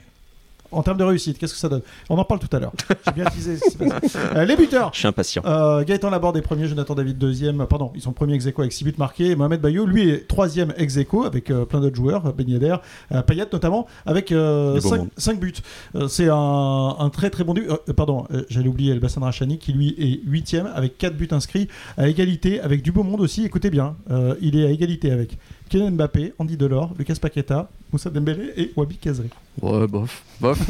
[0.72, 1.82] en termes de réussite, qu'est-ce que ça donne?
[2.10, 2.74] On en parle tout à l'heure.
[3.06, 3.58] J'ai bien teasé.
[4.36, 4.92] Euh, les buteurs.
[4.94, 5.42] Je suis impatient.
[5.46, 7.66] Euh, Gaëtan Laborde est premier, Jonathan David deuxième.
[7.68, 9.36] Pardon, ils sont premiers ex avec 6 buts marqués.
[9.36, 12.76] Mohamed Bayou, lui, est troisième ex avec euh, plein d'autres joueurs, Ben Yedder,
[13.26, 15.54] Payet notamment, avec 5, buts.
[16.08, 17.70] c'est un, très très bon but.
[17.96, 22.08] pardon, j'allais oublier El Bassan Rachani qui lui est huitième avec 4 buts inscrits à
[22.08, 23.46] égalité avec du beau monde aussi.
[23.46, 23.96] Écoutez bien,
[24.42, 25.38] il est à égalité avec
[25.70, 29.30] Kylian Mbappé, Andy Delors, Lucas Paqueta, Moussa Dembélé et Wabi Kazri.
[29.62, 30.24] Ouais, bof.
[30.40, 30.58] bof.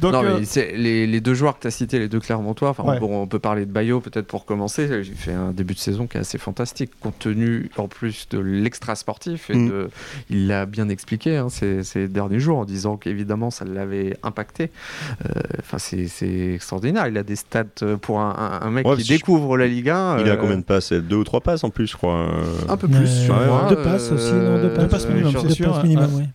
[0.00, 0.42] Donc, non, mais euh,
[0.76, 3.66] les, les, deux joueurs que tu as cités, les deux Clermontois, enfin, on, peut parler
[3.66, 5.02] de Bayo peut-être pour commencer.
[5.02, 8.38] J'ai fait un début de saison qui est assez fantastique, compte tenu en plus de
[8.38, 9.50] l'extra sportif.
[9.50, 9.68] Et mm.
[9.68, 9.90] de,
[10.30, 14.70] il l'a bien expliqué hein, ces, ces, derniers jours en disant qu'évidemment ça l'avait impacté.
[15.24, 17.08] Euh, enfin, c'est extraordinaire.
[17.08, 17.64] Il a des stats
[18.00, 20.20] pour un, un, mec qui découvre la Ligue 1.
[20.20, 20.92] Il a euh, combien de passes?
[20.92, 22.28] Deux ou trois passes en plus, je crois
[22.78, 23.28] peu plus.
[23.68, 25.82] deux passes aussi, non, deux passes, minimum, c'est sûr.
[25.82, 26.28] minimum, ouais.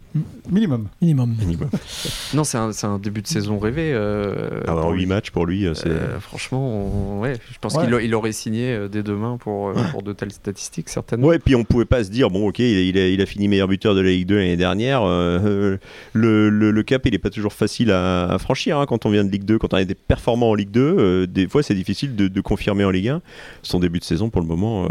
[0.52, 0.88] Minimum.
[1.02, 1.36] Minimum.
[2.34, 3.92] non, c'est un, un, début de saison rêvé.
[3.94, 5.88] Euh, Alors, 8 matchs pour lui, c'est.
[5.88, 10.04] Euh, franchement, ouais, je pense qu'il il aurait signé euh, dès demain pour, euh, pour
[10.04, 11.28] de telles statistiques, certainement.
[11.28, 13.68] Ouais, puis on pouvait pas se dire, bon, ok, il a, il a, fini meilleur
[13.68, 15.04] buteur de la Ligue 2 l'année dernière.
[15.06, 15.80] le,
[16.14, 19.32] le, le, cap, il est pas toujours facile à, franchir hein, quand on vient de
[19.32, 19.58] Ligue 2.
[19.58, 22.84] Quand on est des performants en Ligue 2, des fois, c'est difficile de, de, confirmer
[22.84, 23.22] en Ligue 1.
[23.64, 24.88] Son début de saison, pour le moment,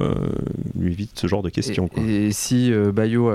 [0.78, 1.88] lui évite ce genre de questions.
[1.96, 3.30] Et, et si Bayo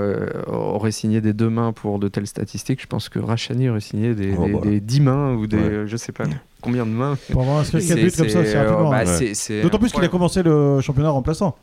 [0.46, 4.34] aurait signé dès demain pour de telles statistiques, je pense que Rachani aurait signé des,
[4.36, 6.24] oh, des, 10 mains ou des, je sais pas
[6.60, 7.16] combien de mains.
[7.30, 8.90] Pour avoir 4 buts comme ça, c'est rapidement.
[8.90, 9.04] Bah,
[9.62, 11.56] D'autant plus qu'il a commencé le championnat remplaçant.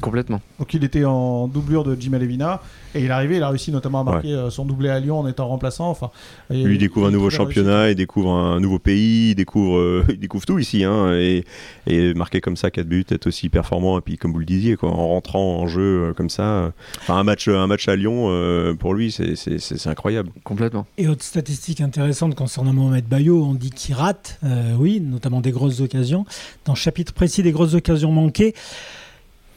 [0.00, 0.40] Complètement.
[0.58, 2.60] Donc il était en doublure de Jim Alevina
[2.94, 5.20] et il est arrivé, il a réussi notamment à marquer euh, son doublé à Lyon
[5.20, 5.90] en étant remplaçant.
[5.90, 6.10] Enfin,
[6.50, 10.18] Lui il découvre un nouveau championnat, il découvre un nouveau pays, il découvre, euh, il
[10.18, 10.84] découvre tout ici.
[10.84, 11.44] Hein, et,
[11.86, 14.76] et, marquer comme ça 4 buts, être aussi performant, et puis comme vous le disiez,
[14.76, 16.72] quoi, en rentrant en jeu euh, comme ça.
[17.02, 20.30] Enfin, un match, un match à Lyon, pour lui, c'est incroyable.
[20.42, 20.86] Complètement.
[20.98, 24.40] Et autre statistique intéressante concernant Mohamed Bayo, on dit qu'il rate,
[24.78, 26.24] oui, notamment des grosses occasions.
[26.64, 28.54] Dans le chapitre précis des grosses occasions manquées,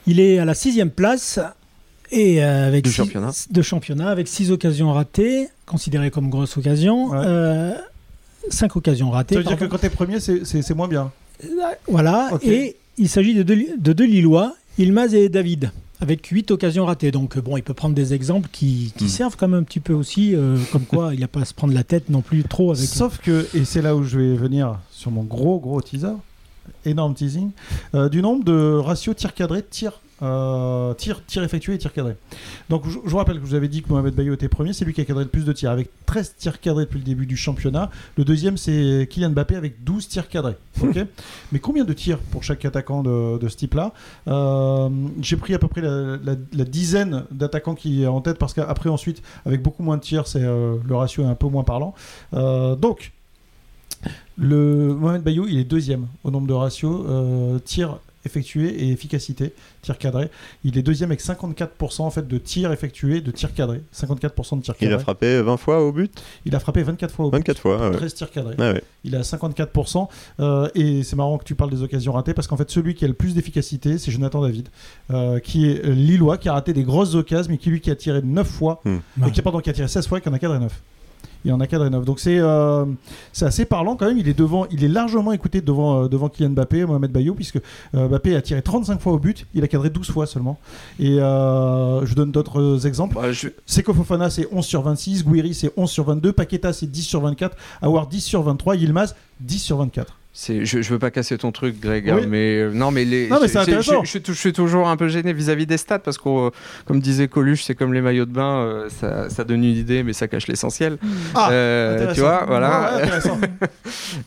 [0.08, 1.40] il est à la sixième place
[2.12, 3.32] et euh, avec de, six, championnat.
[3.50, 7.14] de championnat avec six occasions ratées, considérées comme grosses occasions.
[7.14, 7.74] Euh,
[8.50, 9.36] cinq occasions ratées.
[9.36, 11.12] Ça veut dire que quand tu es premier, c'est moins bien.
[11.44, 11.48] Euh,
[11.88, 12.30] voilà.
[12.44, 17.12] Et il s'agit de, de, deux Lillois, Ilmaz et David avec huit occasions ratées.
[17.12, 19.10] Donc bon, il peut prendre des exemples qui, qui hmm.
[19.10, 20.36] servent quand même un petit peu aussi,
[20.72, 22.86] comme quoi il n'y a pas à se prendre la tête non plus trop avec.
[22.86, 26.16] Sauf que, et c'est là où je vais venir sur mon gros gros teaser,
[26.86, 27.52] énorme teasing,
[28.12, 32.16] du nombre de ratios tir cadré, tir euh, tir, tir effectué et tir cadré.
[32.70, 34.72] Donc je, je vous rappelle que je vous avais dit que Mohamed Bayo était premier,
[34.72, 37.04] c'est lui qui a cadré le plus de tirs, avec 13 tirs cadrés depuis le
[37.04, 37.90] début du championnat.
[38.16, 40.56] Le deuxième, c'est Kylian Mbappé avec 12 tirs cadrés.
[40.82, 40.98] ok
[41.52, 43.92] Mais combien de tirs pour chaque attaquant de, de ce type-là
[44.30, 44.90] Euh,
[45.22, 48.54] J'ai pris à peu près la, la- la dizaine d'attaquants qui est en tête, parce
[48.54, 51.64] qu'après, ensuite, avec beaucoup moins de tirs, c'est euh, le ratio est un peu moins
[51.64, 51.96] parlant.
[52.34, 53.12] Euh, donc,
[54.38, 59.52] le Mohamed Bayou, il est deuxième au nombre de ratios euh, tirs effectués et efficacité,
[59.82, 60.30] tir cadré.
[60.64, 63.82] Il est deuxième avec 54% en fait de tirs effectués, de tirs cadrés.
[63.94, 64.94] 54% de tirs Il cadrés.
[64.96, 66.10] a frappé 20 fois au but?
[66.46, 67.98] Il a frappé 24 fois au but, 24 fois, ah ouais.
[67.98, 68.56] 13 tirs cadrés.
[68.60, 68.84] Ah ouais.
[69.04, 70.08] Il à 54%.
[70.40, 73.04] euh, et c'est marrant que tu parles des occasions ratées parce qu'en fait, celui qui
[73.04, 74.70] a le plus d'efficacité, c'est Jonathan David,
[75.12, 77.96] euh, qui est Lillois, qui a raté des grosses occasions, mais qui lui qui a
[77.98, 79.00] tiré 9 fois, Hmm.
[79.28, 80.72] et qui, pardon, qui a tiré 16 fois et qui en a cadré 9.
[81.46, 82.06] Il en a cadré 9.
[82.06, 82.86] Donc c'est euh,
[83.32, 84.18] c'est assez parlant quand même.
[84.18, 87.58] Il est, devant, il est largement écouté devant, euh, devant Kylian Mbappé, Mohamed Bayou, puisque
[87.96, 90.58] euh, Mbappé a tiré 35 fois au but, il a cadré 12 fois seulement.
[91.00, 93.16] Et euh, je donne d'autres exemples.
[93.16, 96.88] Bah, je- Seko Fofana c'est 11 sur 26, Guiri c'est 11 sur 22, Paqueta c'est
[96.88, 100.18] 10 sur 24, Awar 10 sur 23, Yilmaz 10 sur 24.
[100.36, 102.12] C'est, je, je veux pas casser ton truc, Greg, Oui.
[102.24, 103.28] hein, mais euh, non, mais les.
[103.30, 104.00] Non, mais je- c'est je- intéressant.
[104.02, 106.28] Je, je suis tou- je suis toujours un peu gêné vis-à-vis des stats parce que,
[106.28, 106.50] euh,
[106.86, 110.02] comme disait Coluche, c'est comme les maillots de bain, euh, ça, ça donne une idée,
[110.02, 110.98] mais ça cache l'essentiel.
[111.36, 112.14] Ah, Euh, intéressant.
[112.16, 112.94] tu vois, voilà.
[112.98, 113.04] Ouais,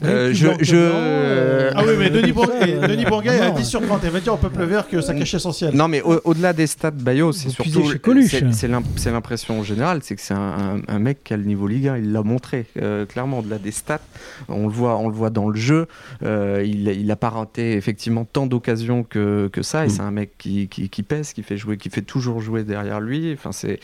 [0.02, 3.54] Oui, je, ah oui, mais Denis Bourguet, Denis Bourguet a non.
[3.54, 4.00] 10 sur 30.
[4.04, 5.74] Il va dire au peuple vert que ça cache l'essentiel.
[5.74, 7.70] Non, mais au- au-delà des stats, Bayo, c'est Vous surtout.
[7.80, 8.30] puisez chez Coluche.
[8.30, 11.36] c'est- C'est l'im- c'est l'impression générale, c'est que c'est un, un- un mec qui a
[11.36, 13.40] le niveau Ligue 1, il l'a montré euh, clairement.
[13.40, 14.00] Au-delà des stats,
[14.48, 15.86] on le voit, on le voit dans le jeu.
[16.22, 19.84] Euh, il, il a pas raté effectivement tant d'occasions que, que ça.
[19.84, 19.90] Et Mm.
[19.90, 23.00] c'est un mec qui, qui, qui pèse, qui fait jouer, qui fait toujours jouer derrière
[23.00, 23.32] lui.
[23.32, 23.80] Enfin, c'est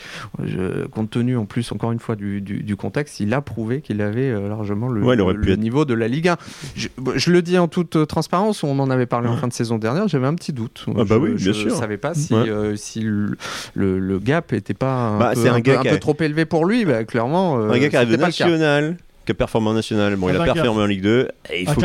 [0.91, 4.01] compte tenu en plus encore une fois du, du- du contexte, il a prouvé qu'il
[4.01, 6.37] avait euh, largement le, Ouais, être- niveau de la Ligue 1.
[6.75, 9.53] Je, je le dis en toute euh, transparence, on en avait parlé en fin de
[9.53, 10.07] saison dernière.
[10.07, 10.85] J'avais un petit doute.
[10.89, 11.71] Ah bah je, oui, bien je sûr.
[11.75, 12.49] savais pas si, Ouais.
[12.49, 15.81] euh, si le, gap était pas un, Bah, peu, c'est un un gars peu- un
[15.83, 16.85] qui peu a- trop élevé pour lui.
[16.85, 18.95] Bah, clairement, euh, Un gars qui arrive pas le cas.
[19.31, 20.15] Performé en national.
[20.17, 21.27] Bon, il a performé en Ligue 2.
[21.51, 21.79] Et il faut,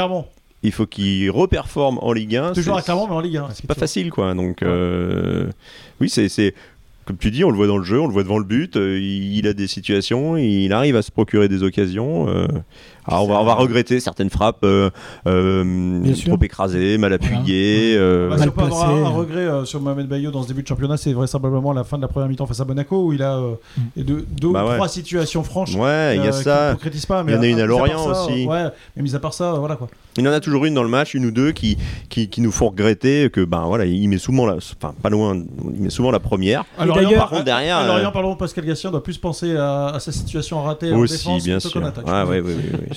[0.64, 2.53] il faut qu'il reperforme en Ligue 1.
[2.53, 3.48] Toujours C'est- à Clermont, mais en Ligue 1.
[3.55, 4.35] C'est pas facile, quoi.
[4.35, 5.46] Donc, euh,
[6.01, 6.55] oui, c'est,
[7.05, 8.77] comme tu dis, on le voit dans le jeu, on le voit devant le but.
[8.77, 12.29] euh, il, il a des situations, il arrive à se procurer des occasions.
[12.29, 12.46] euh.
[13.09, 14.90] Alors, on va, on va regretter certaines frappes euh,
[15.27, 17.94] euh, trop écrasées, mal appuyées.
[17.97, 20.42] euh, Bah, si Mal on peut avoir un, un regret euh, sur Mohamed Bayo dans
[20.42, 23.07] ce début de championnat, c'est vraisemblablement la fin de la première mi-temps face à Monaco
[23.07, 23.55] où il a euh,
[23.97, 24.03] Mm.
[24.03, 24.75] deux, deux Bah ou ouais.
[24.77, 25.75] trois situations franches.
[25.75, 26.68] ouais, il y euh, a ça.
[26.73, 27.25] concrétisent pas.
[27.27, 28.47] Il y en a une à Lorient ça, aussi.
[28.47, 28.64] Ouais,
[28.97, 29.88] mais mis à part ça, euh, voilà quoi.
[30.16, 32.40] Il y en a toujours une dans le match, une ou deux, qui, qui, qui
[32.40, 35.37] nous font regretter que, ben voilà, il met souvent la, enfin, pas loin,
[35.75, 36.64] il met souvent la première.
[36.77, 39.57] À Et Lorient, d'ailleurs- par contre, derrière, euh, Lorient, pardon, Pascal Gassien doit plus penser
[39.57, 41.81] à, à sa situation ratée en Aussi, défense bien plutôt sûr.
[41.81, 42.05] qu'en attaque.
[42.09, 42.42] Ah, ouais.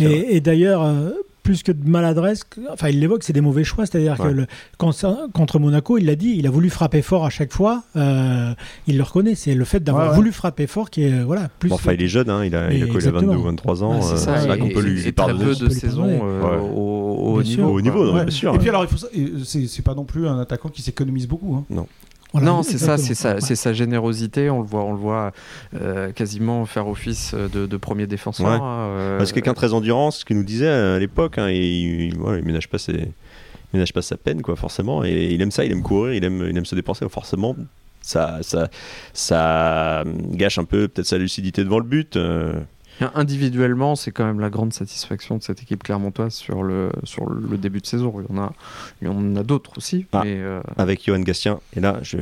[0.05, 1.09] Et, et d'ailleurs, euh,
[1.43, 3.87] plus que de maladresse, enfin il l'évoque, c'est des mauvais choix.
[3.87, 4.45] C'est-à-dire que le,
[4.91, 7.83] ça- contre Monaco, il l'a dit, il a voulu frapper fort à chaque fois.
[7.95, 8.53] euh,
[8.87, 10.15] il le reconnaît, c'est le fait d'avoir Ouais, ouais.
[10.17, 11.69] voulu frapper fort qui est voilà plus.
[11.69, 13.25] Bon, enfin, il est jeune, hein, il a, il a Mais quoi, il a 22
[13.25, 13.33] exactement.
[13.33, 13.95] ou 23 ans.
[13.95, 15.45] Ouais, c'est euh, ça, et- qu'on peut lui très pardonner.
[15.45, 16.69] peu de lui euh, Ouais.
[16.75, 17.57] au, au Bien sûr.
[17.57, 17.69] niveau.
[17.69, 17.81] Au quoi.
[17.81, 18.25] niveau, non, Ouais.
[18.25, 18.53] bien sûr.
[18.53, 20.83] Et puis alors, il faut ça- et c'est c'est pas non plus un attaquant qui
[20.83, 21.55] s'économise beaucoup.
[21.75, 21.85] hein.
[22.33, 23.41] Voilà, non, c'est ça, c'est Ouais.
[23.41, 24.49] c'est sa générosité.
[24.49, 25.31] On le voit, on le voit
[25.79, 28.47] euh, quasiment faire office de, de premier défenseur.
[28.47, 28.53] Ouais.
[28.53, 31.37] hein, euh, Bah, c'est quelqu'un très endurant, ce qu'il nous disait à l'époque.
[31.37, 33.07] hein, et il, voilà, il ménage pas ses, il
[33.73, 35.03] ménage pas sa peine, quoi, forcément.
[35.03, 37.03] Et il aime ça, il aime courir, il aime, il aime se dépenser.
[37.03, 37.55] donc forcément,
[38.01, 38.69] ça, ça,
[39.13, 42.15] ça gâche un peu peut-être sa lucidité devant le but.
[42.15, 42.53] euh.
[43.15, 47.57] Individuellement, c'est quand même la grande satisfaction de cette équipe clermontoise sur le, sur le
[47.57, 48.13] début de saison.
[48.19, 48.53] Il y en a,
[49.01, 50.05] il y en a d'autres aussi.
[50.13, 50.21] Ah.
[50.23, 51.59] Mais, euh, avec Johan Gastien.
[51.75, 52.17] Et là, je,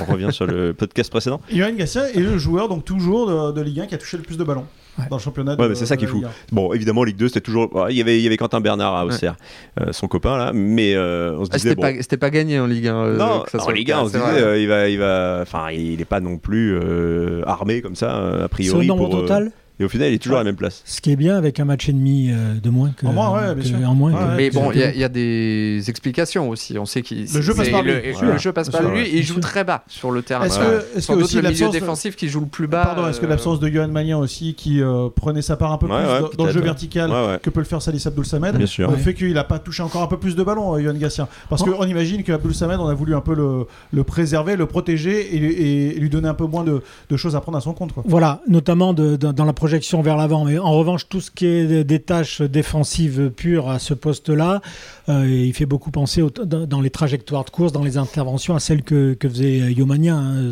[0.00, 1.40] on revient sur le podcast précédent.
[1.52, 4.22] Johan Gatien est le joueur donc toujours de, de Ligue 1 qui a touché le
[4.22, 4.66] plus de ballons
[4.96, 5.06] Ouais.
[5.10, 5.56] dans le championnat.
[5.56, 6.18] Ouais, c'est ça qui est fou.
[6.18, 6.30] Ligue 1.
[6.52, 7.74] Bon, évidemment, Ligue 2, c'était toujours.
[7.74, 9.34] ouais, il, y avait, il y avait Quentin Bernard à Auxerre,
[9.80, 10.52] euh, son copain là.
[10.54, 11.70] Mais euh, on se ah, disait.
[11.70, 12.94] c'était bon, pas, c'était pas gagné en Ligue 1.
[12.96, 14.88] euh, non, que ça en Ligue 1, cas, on se c'est disait, euh, il va,
[14.88, 18.80] il va, enfin, il n'est pas non plus euh, armé comme ça, a Sur priori.
[18.82, 20.40] le nombre pour, euh, total, et au final, il est toujours Ouais.
[20.40, 20.82] à la même place.
[20.84, 23.06] ce qui est bien avec un match et demi euh, de moins que.
[23.06, 23.90] En moins, ouais, bien que- sûr.
[23.90, 24.36] En moins Ouais, que-.
[24.36, 26.78] Mais que- bon, il y, a- il y a des explications aussi.
[26.78, 27.92] On sait qu'il Le jeu passe par lui.
[27.92, 28.32] Le, Voilà.
[28.32, 30.44] le jeu passe par lui et il joue très bas sur le terrain.
[30.44, 32.66] Est-ce que, Sans que doute aussi le milieu l'absence de- défensif qui joue le plus
[32.66, 32.84] bas.
[32.84, 35.78] Pardon, est-ce que euh, l'absence de Johan Magnan aussi, qui euh, prenait sa part un
[35.78, 37.38] peu Ouais, plus ouais, dans, dans le jeu vertical Ouais, ouais.
[37.42, 38.88] que peut le faire Salis Abdul Samed, Bien sûr.
[38.90, 38.96] Ouais.
[38.96, 41.28] fait qu'il n'a pas touché encore un peu plus de ballons, euh, Johan Gatien.
[41.50, 45.34] Parce qu'on imagine qu'Abdul Samed, on a voulu un peu le, le préserver, le protéger
[45.36, 46.82] et, lui donner un peu moins de,
[47.16, 47.92] choses à prendre à son compte.
[47.92, 48.02] Quoi.
[48.06, 50.44] Voilà, notamment dans la projection vers l'avant.
[50.44, 54.60] Mais en revanche, tout ce qui est des- tâches défensives pures à ce poste-là,
[55.08, 58.60] euh, il fait beaucoup penser au- dans les trajectoires de course, dans les interventions, à
[58.60, 60.16] celles que, que faisait Yomania.
[60.16, 60.50] hein.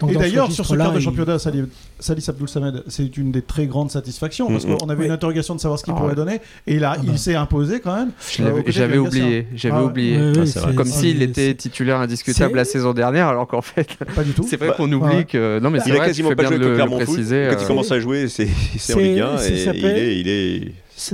[0.00, 3.30] Donc et d'ailleurs, sur ce quart de il- championnat, Salim, Salis Abdul Samed, c'est une
[3.32, 4.76] des très grandes satisfactions parce Mhm.
[4.76, 5.06] qu'on avait Oui.
[5.06, 6.16] une interrogation de savoir ce qu'il Ah pourrait ouais.
[6.16, 7.16] donner et il, a, Ah il bah.
[7.16, 8.10] s'est imposé quand même.
[8.40, 9.86] Euh, J'avais oublié, j'avais Ah ouais.
[9.86, 10.18] oublié.
[10.36, 10.72] Oui, Ah.
[10.76, 14.42] Comme s'il était titulaire indiscutable la saison dernière, alors qu'en fait, Pas du tout.
[14.48, 15.24] c'est vrai Bah, qu'on oublie ouais.
[15.24, 15.58] que.
[15.60, 16.90] Non, mais c'est Il a vrai, tu quasiment fais pas bien joué de avec le,
[16.98, 17.46] le préciser.
[17.50, 18.41] Quand euh, il commence à jouer, c'est
[18.78, 20.60] c'est en Ligue 1 c'est- et est, il est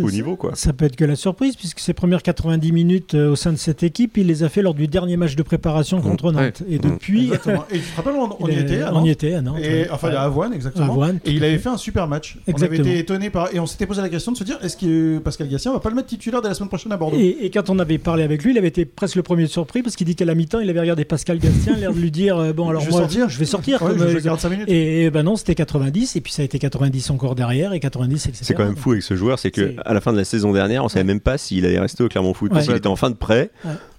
[0.03, 0.53] Au niveau quoi.
[0.55, 3.57] Ça peut être que la surprise, puisque ses premières 90 minutes euh, au sein de
[3.59, 6.63] cette équipe, il les a fait lors du dernier match de préparation contre Nantes.
[6.69, 7.65] Et depuis, Exactement.
[7.71, 8.83] Et tu te rappelles, on, on y était.
[8.83, 9.09] à on y Nantes.
[9.09, 9.59] était à Nantes.
[9.63, 9.89] Et, ouais.
[9.91, 10.87] enfin, à Avoine, exactement.
[10.87, 12.37] Avoine, Et il avait fait un super match.
[12.37, 12.89] On avait Exactement.
[12.89, 13.55] été étonné par.
[13.55, 15.89] Et on s'était posé la question de se dire est-ce que Pascal Gatien va pas
[15.91, 18.23] le mettre titulaire dès la semaine prochaine à Bordeaux Et, et quand on avait parlé
[18.25, 20.61] avec lui, il avait été presque le premier surpris parce qu'il dit qu'à la mi-temps,
[20.61, 23.01] il avait regardé Pascal Gastien, l'air de lui dire euh, Bon, alors Je vais moi,
[23.03, 23.29] sortir.
[23.29, 23.81] je vais sortir.
[23.83, 24.69] Ouais, comme, je, euh, je garde 5 minutes.
[24.69, 27.81] et, et ben non, c'était 90, et puis ça a été 90 encore derrière, et
[27.81, 28.45] 90, etc.
[28.45, 30.53] C'est quand même fou avec ce joueur, c'est que À la fin de la saison
[30.53, 32.97] dernière, on savait même pas s'il allait rester au Clermont Foot parce qu'il était en
[32.97, 33.51] fin de prêt.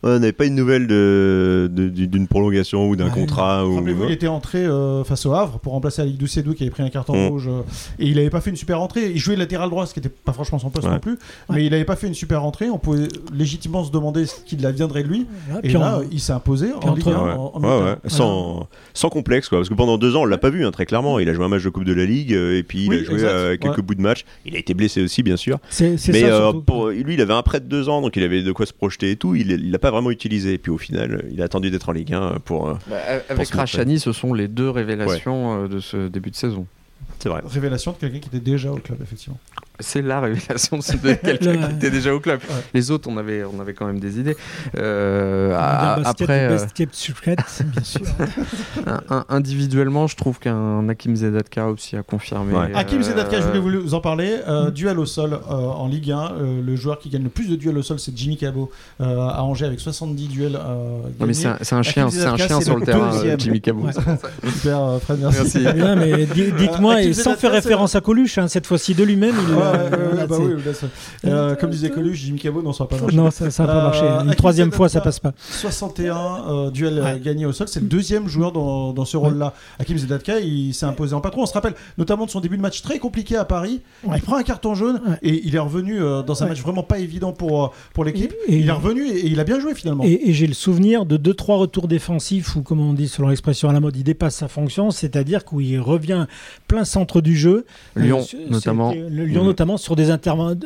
[0.01, 3.11] On n'avait pas une nouvelle de- de- d'une prolongation ou d'un Ouais.
[3.11, 6.63] contrat ou Rappelez-vous, il était entré euh, face au Havre pour remplacer Ali Doucedou qui
[6.63, 7.27] avait pris un carton Mm.
[7.27, 7.61] rouge euh,
[7.99, 9.11] et il n'avait pas fait une super entrée.
[9.11, 10.93] Il jouait latéral droit, ce qui n'était pas franchement son poste Ouais.
[10.93, 11.17] non plus,
[11.51, 12.69] mais il n'avait pas fait une super entrée.
[12.69, 15.25] On pouvait légitimement se demander ce qu'il adviendrait de lui.
[15.63, 17.25] Et puis là, on- il s'est imposé en Ligue entre- 1.
[17.25, 17.83] Ouais, en- en ouais, mi-temps.
[17.85, 17.95] ouais.
[18.07, 19.57] Sans, sans complexe, quoi.
[19.57, 21.19] Parce que pendant deux ans, on l'a pas vu, hein, très clairement.
[21.19, 22.99] Il a joué un match de Coupe de la Ligue, euh, et puis il Oui,
[22.99, 23.83] a joué euh, quelques Ouais.
[23.83, 24.23] bouts de match.
[24.45, 25.59] Il a été blessé aussi, bien sûr.
[25.69, 26.61] c'est c'est Mais ça, euh, surtout.
[26.61, 28.71] pour, lui, il avait un prêt de deux ans, donc il avait de quoi se
[28.73, 29.35] projeter et tout.
[29.35, 30.53] Il il l'a pas vraiment utilisé.
[30.53, 32.69] Et puis au final, il a attendu d'être en Ligue 1 pour.
[32.69, 32.97] euh, bah,
[33.29, 33.57] avec montrer.
[33.57, 36.65] Rachani, ce sont les deux révélations euh, de ce début de saison.
[37.19, 37.41] C'est vrai.
[37.45, 39.39] Révélation de quelqu'un qui était déjà au club, effectivement.
[39.79, 42.39] C'est la révélation de quelqu'un qui était déjà au club.
[42.49, 42.55] Ouais.
[42.73, 44.35] Les autres, on avait, on avait quand même des idées.
[44.77, 48.01] Euh, à- après, euh, basket secret, bien sûr.
[48.87, 52.53] un- un- individuellement, je trouve qu'un Hakim Zedatka aussi a confirmé.
[52.53, 52.71] Ouais.
[52.75, 54.37] Hakim euh, Zedatka, je voulais vous en parler.
[54.47, 56.17] Euh, Duel au sol euh, en Ligue 1.
[56.41, 58.69] euh, le joueur qui gagne le plus de duels au sol, c'est Jimmy Cabot
[59.01, 60.55] euh, à Angers avec 70 duels.
[60.55, 63.11] euh, Non, mais c'est un, un chien, Hakim c'est un chien sur le le terrain,
[63.11, 63.39] deuxième.
[63.39, 63.83] Jimmy Cabot.
[63.83, 63.93] Ouais.
[64.53, 65.59] Super, Fred, merci.
[65.63, 65.97] Merci.
[65.97, 69.77] Mais dites-moi, Hakim sans faire référence à Coluche, hein, cette fois-ci de lui-même, il Ouais,
[69.93, 70.87] euh, bah c'est- oui, là, ça-
[71.25, 73.15] euh, comme disait Coluche, Jimmy Cabot, non, ça va pas marcher.
[73.17, 74.05] Non, ça n'a pas Euh, marché.
[74.29, 75.33] Une troisième fois, ça passe pas.
[75.39, 76.15] 61
[76.49, 77.19] euh, duels Ouais.
[77.23, 79.53] gagnés au sol, c'est le deuxième joueur dans, dans ce rôle-là.
[79.79, 81.43] Hakim Zedatka, il s'est imposé en patron.
[81.43, 83.81] On se rappelle notamment de son début de match très compliqué à Paris.
[84.03, 84.17] Ouais.
[84.17, 85.17] Il prend un carton jaune Ouais.
[85.23, 86.49] et il est revenu euh, dans un Ouais.
[86.51, 88.33] match vraiment pas évident pour, pour l'équipe.
[88.47, 90.03] Et- et- Il est revenu et, et il a bien joué finalement.
[90.03, 93.29] Et, et j'ai le souvenir de deux trois retours défensifs où, comme on dit selon
[93.29, 96.25] l'expression à la mode, il dépasse sa fonction, c'est-à-dire qu'il revient
[96.67, 97.65] plein centre du jeu.
[97.95, 98.93] Lyon, Euh, notamment.
[98.93, 99.47] le Lyon Mhm.
[99.59, 100.57] Notamment sur des interventions.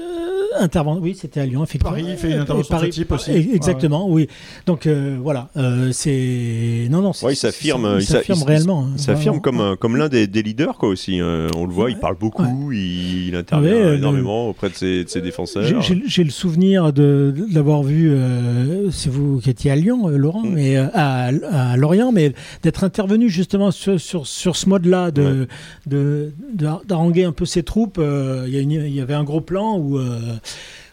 [1.01, 1.89] oui, c'était à Lyon, effectivement.
[1.89, 3.31] Paris fait une Et intervention de Paris- ce type aussi.
[3.31, 4.27] Exactement, oui.
[4.67, 8.43] Donc euh, voilà, euh, c'est non non, Ouais, il s'affirme, c'est- il il s'a- s'affirme
[8.43, 8.83] réellement.
[8.83, 11.19] hein, Il s'affirme comme, comme l'un des, des leaders, quoi, aussi.
[11.19, 14.75] euh, on le voit, il parle beaucoup, il, il intervient Ouais, le- énormément auprès de
[14.75, 15.63] ses, de ses défenseurs.
[15.81, 20.17] J'ai- le souvenir de, de l'avoir vu, euh, c'est vous qui étiez à Lyon, euh,
[20.17, 20.53] Laurent, Mm.
[20.53, 21.29] mais euh, à,
[21.71, 25.47] à Lorient, mais d'être intervenu justement sur, sur, sur ce mode-là, de,
[25.87, 27.97] de, de- d'haranguer un peu ses troupes.
[27.97, 30.19] euh, Il y, a une- il y avait un gros plan où, euh,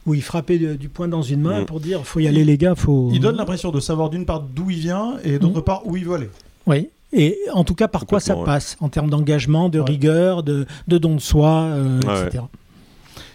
[0.06, 1.66] où il frappait de- du poing dans une main Mm.
[1.66, 3.10] pour dire faut y aller les gars, faut.
[3.12, 6.04] Il donne l'impression de savoir d'une part d'où il vient et d'autre part où il
[6.04, 6.30] veut aller.
[6.66, 6.88] Oui.
[7.12, 8.44] Et en tout cas, par quoi ça ouais.
[8.44, 9.84] passe en termes d'engagement, de Ouais.
[9.90, 12.44] rigueur, de, de don de soi, euh, etc.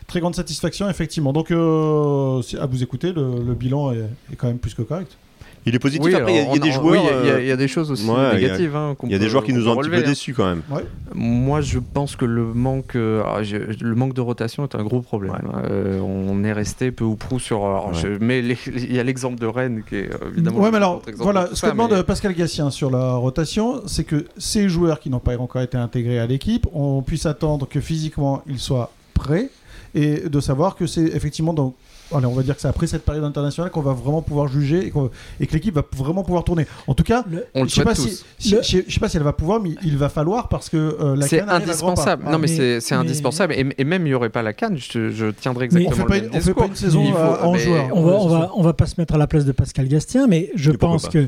[0.08, 1.34] Très grande satisfaction, effectivement.
[1.34, 4.82] Donc, euh, c'est- à vous écouter, le, le bilan est, est quand même plus que
[4.84, 5.18] correct.
[5.68, 6.06] Il est positif.
[6.06, 6.86] Oui, Après, il y a- des joueurs.
[6.92, 8.50] oui, il y a- euh, il y, a des choses aussi ouais, il y a-
[8.50, 8.76] négatives.
[8.76, 10.02] hein, Il y a des joueurs qui nous ont un petit peu hein.
[10.06, 10.62] déçus quand même.
[11.16, 14.84] Moi, je pense que le manque, euh, alors, je- le manque de rotation est un
[14.84, 15.34] gros problème.
[15.70, 17.66] Euh, on est resté peu ou prou sur.
[17.66, 17.94] alors, Ouais.
[18.02, 20.60] je- mais il y a l'exemple de Rennes qui est évidemment.
[20.60, 24.26] Ouais, mais alors, voilà, ce que demande mais- Pascal Gassien sur la rotation, c'est que
[24.38, 28.44] ces joueurs qui n'ont pas encore été intégrés à l'équipe, on puisse attendre que physiquement
[28.48, 29.50] ils soient prêts
[29.96, 31.74] et de savoir que c'est effectivement dans.
[32.14, 34.88] Allez, on va dire que c'est après cette période internationale qu'on va vraiment pouvoir juger
[34.88, 36.66] et, que l'équipe va vraiment pouvoir tourner.
[36.88, 38.26] En tout cas, Le- On le je sais pas souhaite si, tous.
[38.38, 40.48] si- Le- je sais- je sais pas si elle va pouvoir, mais il va falloir
[40.50, 42.24] parce que euh, la C'est indispensable.
[42.28, 43.54] Ah, non, mais, mais- c'est indispensable.
[43.54, 46.10] Et, et même il n'y aurait pas la canne, je, je tiendrais Mais- exactement on
[46.10, 47.90] fait le même une- on fait pas une saison faut- à- en joueur.
[47.94, 50.28] on va, on, va, on va pas se mettre à la place de Pascal Gastien,
[50.28, 51.28] mais je Et pense que.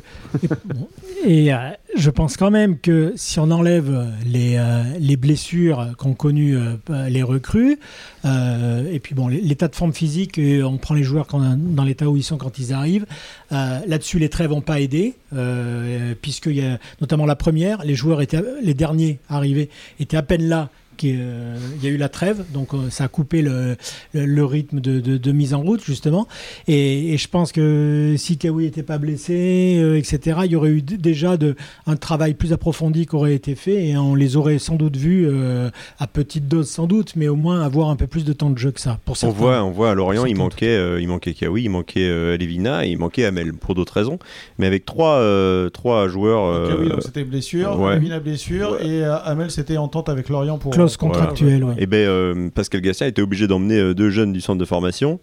[1.26, 1.58] Et, euh,
[1.96, 7.10] je pense quand même que si on enlève les, euh, les blessures qu'ont connues euh,
[7.10, 7.80] les recrues,
[8.26, 12.10] euh, et puis bon, l'état de forme physique, et on prend les joueurs dans l'état
[12.10, 13.06] où ils sont quand ils arrivent,
[13.52, 17.96] euh, là-dessus les trêves n'ont pas aidé, euh, puisqu'il y a notamment la première, les
[17.96, 21.98] joueurs étaient, les derniers arrivés étaient à peine là qui, euh, il y a eu
[21.98, 23.76] la trêve, donc euh, ça a coupé le,
[24.14, 26.28] le rythme de, de- de mise en route justement.
[26.68, 30.70] Et, et je pense que si Kawi n'était pas blessé, euh, etc., il y aurait
[30.72, 31.56] eu d- déjà de,
[31.86, 35.26] un travail plus approfondi qui aurait été fait et on les aurait sans doute vus
[35.28, 38.50] euh, à petite dose sans doute, mais au moins avoir un peu plus de temps
[38.50, 39.00] de jeu que ça.
[39.06, 42.02] Pour On voit, on voit à Lorient, il manquait, euh, il manquait Kawi, il manquait
[42.10, 44.20] euh, Levina et il manquait Amel pour d'autres raisons.
[44.58, 46.46] Mais avec trois, euh, trois joueurs.
[46.46, 47.96] Euh, donc c'était blessure, ouais.
[47.96, 50.74] Levina blessure, et euh, Amel c'était entente avec Lorient pour.
[50.96, 51.74] Clause contractuelle, ouais.
[51.78, 55.20] Et ben euh, Pascal Gastien était obligé d'emmener euh, deux jeunes du centre de formation,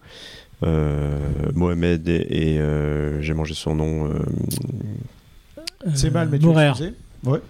[0.64, 1.16] euh,
[1.54, 4.06] Mohamed et, et, euh, j'ai mangé son nom.
[4.06, 4.10] euh,
[5.94, 6.46] C'est mal, mais tu.
[7.24, 7.40] Ouais.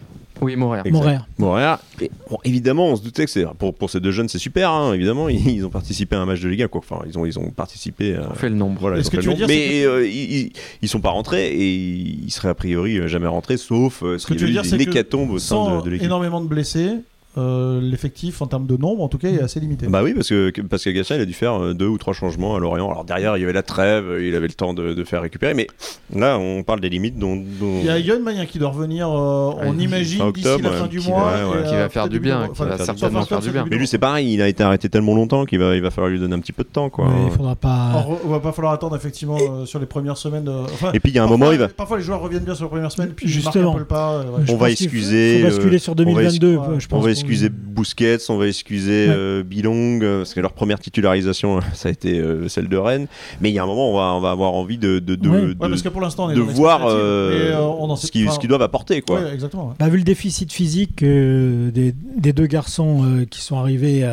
[0.42, 0.56] Oui.
[0.56, 1.78] Montréal.
[2.00, 4.68] Et, bon, évidemment, on se doutait que c'est pour, pour ces deux jeunes, c'est super.
[4.70, 6.68] hein, évidemment, ils, ils ont participé à un match de Ligue 1.
[6.68, 6.80] Quoi.
[6.80, 8.16] Enfin, ils ont, ils ont participé.
[8.16, 8.78] À, On fait le nombre.
[8.80, 9.46] Voilà, ils ont que tu le veux nombre.
[9.46, 13.28] dire, mais euh, ils, ils- ils sont pas rentrés et ils seraient a priori jamais
[13.28, 15.76] rentrés, sauf euh, Ce que tu veux dire, eu c'est une que hécatombe au sein
[15.78, 16.06] de, de l'équipe.
[16.06, 16.90] énormément de blessés,
[17.36, 19.86] euh, l'effectif en termes de nombre, en tout cas, est assez limité.
[19.86, 22.12] Bah oui, parce que que Pascal Gastien, il a dû faire euh, deux ou trois
[22.14, 22.90] changements à Lorient.
[22.90, 25.22] Alors derrière, il y avait la trêve, euh, il avait le temps de, de faire
[25.22, 25.54] récupérer.
[25.54, 25.66] Mais
[26.14, 27.36] là, on parle des limites dont.
[27.36, 30.82] dont- Il y a Yon qui doit revenir, euh, on imagine, d'ici la octobre, fin
[30.84, 31.32] ouais, du qui mois.
[31.32, 33.66] va- ouais, et, qui va faire du bien, qui va Enfin, certainement faire du bien.
[33.70, 36.10] Mais lui, c'est pareil, il a été arrêté tellement longtemps qu'il va, il va falloir
[36.10, 36.90] lui donner un petit peu de temps.
[36.90, 37.08] Quoi.
[37.26, 37.86] Il faudra pas.
[37.90, 40.48] Alors, on va pas falloir attendre effectivement euh, sur les premières semaines.
[40.48, 41.68] enfin, Et puis il y a un parfois, moment, il va.
[41.68, 43.76] Parfois les joueurs reviennent bien sur les premières semaines, puis Justement.
[43.88, 44.20] pas.
[44.20, 44.44] ouais.
[44.50, 46.54] On va excuser, basculer sur on va 2022.
[46.54, 49.14] excuser- je pense On va qu'on- excuser Busquets, on va excuser Ouais.
[49.16, 53.06] euh, Bilong, euh, parce que leur première titularisation, ça a été euh, celle de Rennes.
[53.40, 55.28] Mais il y a un moment, on va, on va avoir envie de, de, de,
[55.28, 55.40] Ouais.
[55.40, 57.96] de- Ouais, parce que pour l'instant, on est de dans voir euh, euh, on en
[57.96, 59.00] ce qu'ils doivent apporter.
[59.02, 59.20] Quoi.
[59.20, 59.68] Ouais, exactement.
[59.68, 59.74] ouais.
[59.78, 64.04] Bah, vu le déficit physique euh, des, des deux garçons euh, qui sont arrivés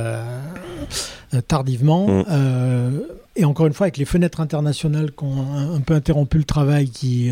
[1.48, 2.26] tardivement, Mm.
[2.30, 2.90] euh,
[3.38, 6.44] et encore une fois avec les fenêtres internationales qui ont un, un peu interrompu le
[6.44, 7.32] travail qui,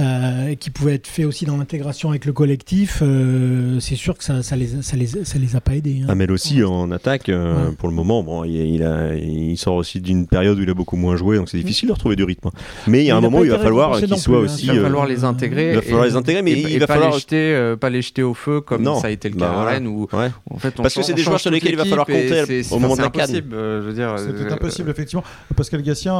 [0.00, 4.24] euh, qui pouvait être fait aussi dans l'intégration avec le collectif, euh, c'est sûr que
[4.24, 6.00] ça, ça, les, ça, les, ça les a pas aidés.
[6.02, 6.06] hein.
[6.10, 7.74] Amel aussi en attaque euh, Ouais.
[7.76, 8.22] pour le moment.
[8.22, 11.36] Bon, il, il a, il sort aussi d'une période où il a beaucoup moins joué,
[11.36, 12.50] donc c'est difficile de retrouver du rythme.
[12.86, 14.16] Mais il y a un il a moment où il va falloir récompensé qu'il non
[14.18, 14.54] soit plus, hein.
[14.54, 14.66] aussi.
[14.66, 15.68] Il va euh, falloir les intégrer.
[15.70, 17.76] il va falloir et- les intégrer, mais et- il va pas falloir- les jeter, euh,
[17.76, 18.98] pas les jeter au feu comme Non.
[19.00, 19.70] ça a été le Bah cas à voilà.
[19.72, 20.30] Rennes où Ouais.
[20.50, 22.72] en fait on Parce que c'est des joueurs sur lesquels il va falloir compter c'est-
[22.74, 23.22] au moment de la canne.
[23.24, 25.24] impossible, je veux dire, C'est impossible, effectivement.
[25.56, 26.14] Pascal Gassien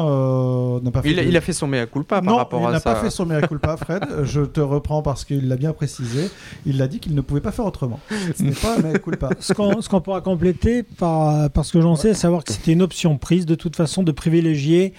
[0.83, 1.11] n'a pas fait.
[1.11, 2.95] Il, a- il fait son mea culpa par rapport il à n'a ça.
[2.95, 4.03] pas fait son mea culpa, Fred.
[4.25, 6.31] Je te reprends parce qu'il l'a bien précisé.
[6.67, 8.01] Il l'a dit qu'il ne pouvait pas faire autrement.
[8.37, 9.31] Ce n'est pas mea culpa.
[9.41, 13.47] Ce qu'on pourra compléter, par, parce que j'en sais, savoir que c'était une option prise
[13.47, 14.93] de toute façon de privilégier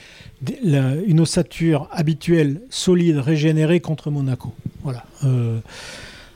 [0.63, 4.53] une ossature habituelle, solide, régénérée contre Monaco.
[4.83, 5.03] Voilà.
[5.23, 5.59] Euh,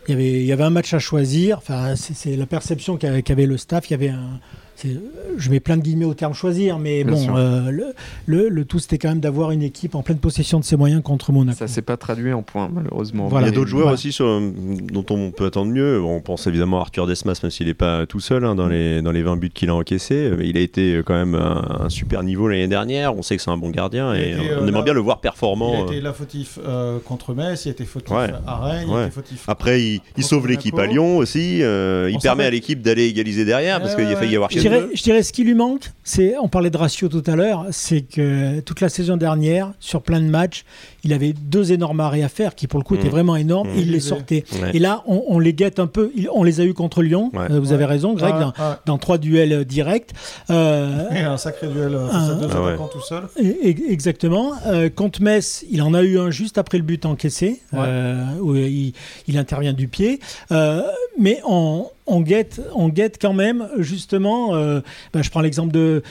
[0.07, 1.57] il y avait- un match à choisir.
[1.59, 3.89] Enfin, c'est la perception qu'a- qu'avait le staff.
[3.89, 4.39] Il y avait un.
[5.37, 7.93] Je mets plein de guillemets au terme choisir, mais Bien bon, euh, le,
[8.25, 11.01] le, le tout c'était quand même d'avoir une équipe en pleine possession de ses moyens
[11.03, 11.57] contre Monaco.
[11.57, 13.27] Ça s'est pas traduit en points malheureusement.
[13.27, 13.47] Voilà.
[13.47, 13.93] Il y a d'autres joueurs Voilà.
[13.95, 14.39] aussi sur-
[14.91, 16.01] dont on peut attendre mieux.
[16.01, 19.01] On pense évidemment à Arthur Desmas, même s'il n'est pas tout seul hein, dans, les,
[19.01, 20.31] dans les 20 buts qu'il a encaissés.
[20.37, 23.15] Mais il a été euh, quand même à un super niveau l'année dernière.
[23.15, 25.17] On sait que c'est un bon gardien Il et on euh, aimerait bien le voir
[25.19, 25.83] Il performant.
[25.83, 28.31] a été là fautif euh, contre Metz, il a été fautif Ouais.
[28.47, 29.03] à Rennes, il a Ouais.
[29.03, 29.43] été fautif.
[29.47, 30.85] Après, il, il sauve l'équipe à.
[30.87, 31.61] Lyon aussi.
[31.61, 34.68] euh, il permet à l'équipe d'aller égaliser derrière parce qu'il a failli y avoir chez
[34.69, 37.65] dirais, je dirais ce qui lui manque, c'est, on parlait de ratio tout à l'heure,
[37.71, 40.65] c'est que toute la saison dernière, sur plein de matchs,
[41.03, 43.11] il avait deux énormes arrêts à faire qui pour le coup étaient Mm.
[43.11, 43.77] vraiment énormes Mm.
[43.77, 44.43] et il les sortait.
[44.61, 44.71] Ouais.
[44.73, 47.31] Et là, on, on les guette un peu, il- on les a eu contre Lyon,
[47.33, 47.47] Ouais.
[47.51, 47.73] euh, vous Ouais.
[47.73, 48.79] avez raison Greg, Ah, dans, ah.
[48.85, 50.11] dans trois duels euh, directs.
[50.49, 53.23] Euh, Et un sacré duel à deux Ah tout seul.
[53.41, 54.53] Et- et- Exactement.
[54.67, 57.79] Euh, contre Metz, il en a eu un juste après le but encaissé, Ouais.
[57.81, 58.93] euh, où il,
[59.27, 60.19] il intervient du pied.
[60.51, 60.81] Euh,
[61.19, 64.79] mais on, on, guette, on guette quand même, justement, euh,
[65.13, 66.01] ben, je prends l'exemple de,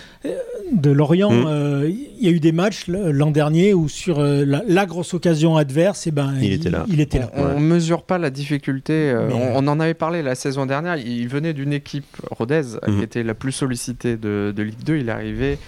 [0.73, 1.31] de Lorient.
[1.33, 1.45] Mm.
[1.47, 5.13] euh, Il y a eu des matchs l'an dernier où sur euh, la, la grosse
[5.15, 6.85] occasion adverse, et ben, Il était là.
[6.89, 7.31] Il était là.
[7.35, 8.93] On, on mesure pas la difficulté.
[9.11, 10.97] euh, on, on en avait parlé la saison dernière.
[10.97, 12.99] Il venait d'une équipe Rodez Mhm.
[12.99, 14.97] qui était la plus sollicitée de, de Ligue 2.
[14.99, 15.59] Il est arrivé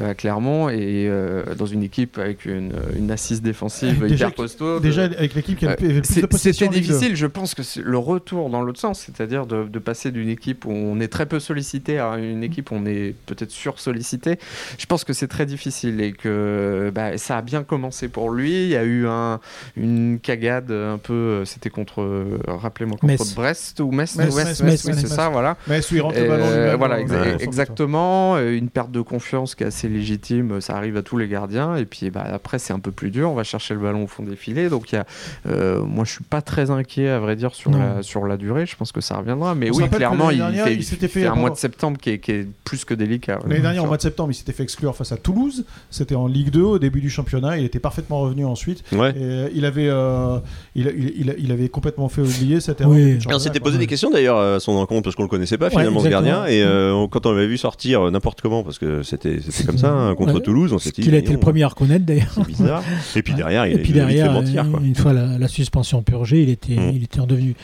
[0.00, 4.34] euh, à Clermont et euh, dans une équipe avec une, une assise défensive Déjà- hyper
[4.36, 4.80] costaud.
[4.80, 6.36] Déjà avec l'équipe qui a Euh, le plus c'est- de.
[6.36, 10.28] C'était difficile, je pense que le retour dans l'autre sens, c'est-à-dire de, de passer d'une
[10.28, 14.38] équipe où on est très peu sollicité à une équipe où on est peut-être sur-sollicité.
[14.78, 18.51] Je pense que c'est très difficile et que bah, ça a bien commencé pour lui.
[18.52, 19.40] Il y a eu un,
[19.76, 23.34] une cagade un peu, euh, c'était contre, euh, rappelez-moi, contre Metz.
[23.34, 25.56] Brest ou Metz, Metz, Metz, Metz, Metz, Metz, oui, Metz, c'est ça, voilà.
[25.66, 28.38] Mais où il rentre le ballon Euh, voilà, exa- exactement.
[28.38, 31.76] Une perte de confiance qui est assez légitime, ça arrive à tous les gardiens.
[31.76, 33.30] Et puis bah, après, c'est un peu plus dur.
[33.30, 34.68] On va chercher le ballon au fond des filets.
[34.68, 35.04] Donc y a,
[35.46, 37.78] euh, moi, je suis pas très inquiet, à vrai dire, sur, Non.
[37.78, 38.66] la, sur la durée.
[38.66, 39.54] Je pense que ça reviendra.
[39.54, 41.56] mais On oui, clairement, il dernière, fait, il il s'était fait fait un mois de
[41.56, 43.38] septembre qui est, qui est plus que délicat.
[43.46, 45.64] L'année dernière, au mois de septembre, il s'était fait exclure face à Toulouse.
[45.90, 47.56] C'était en Ligue 2 au début du championnat.
[47.58, 48.82] Il était parfaitement revenu ensuite.
[48.92, 49.10] Ouais.
[49.10, 50.38] Et euh, il avait, euh,
[50.74, 53.00] il, il- il- il avait complètement fait oublier cette Oui.
[53.00, 53.18] erreur.
[53.30, 55.70] Et on s'était posé des questions d'ailleurs à son encontre parce qu'on le connaissait pas
[55.70, 56.32] finalement ce exactement.
[56.38, 59.64] gardien et euh, on- quand on l'avait vu sortir n'importe comment parce que c'était c'était
[59.64, 60.40] comme ça hein, contre Ouais.
[60.40, 62.32] Toulouse on s'est dit Qu'il a été le premier à reconnaître d'ailleurs.
[62.34, 62.82] c'est bizarre
[63.16, 64.80] et puis derrière il et puis derrière, mentir, quoi.
[64.82, 66.92] une fois la, la suspension purgée, il était, Mm.
[66.94, 67.54] il était redevenu.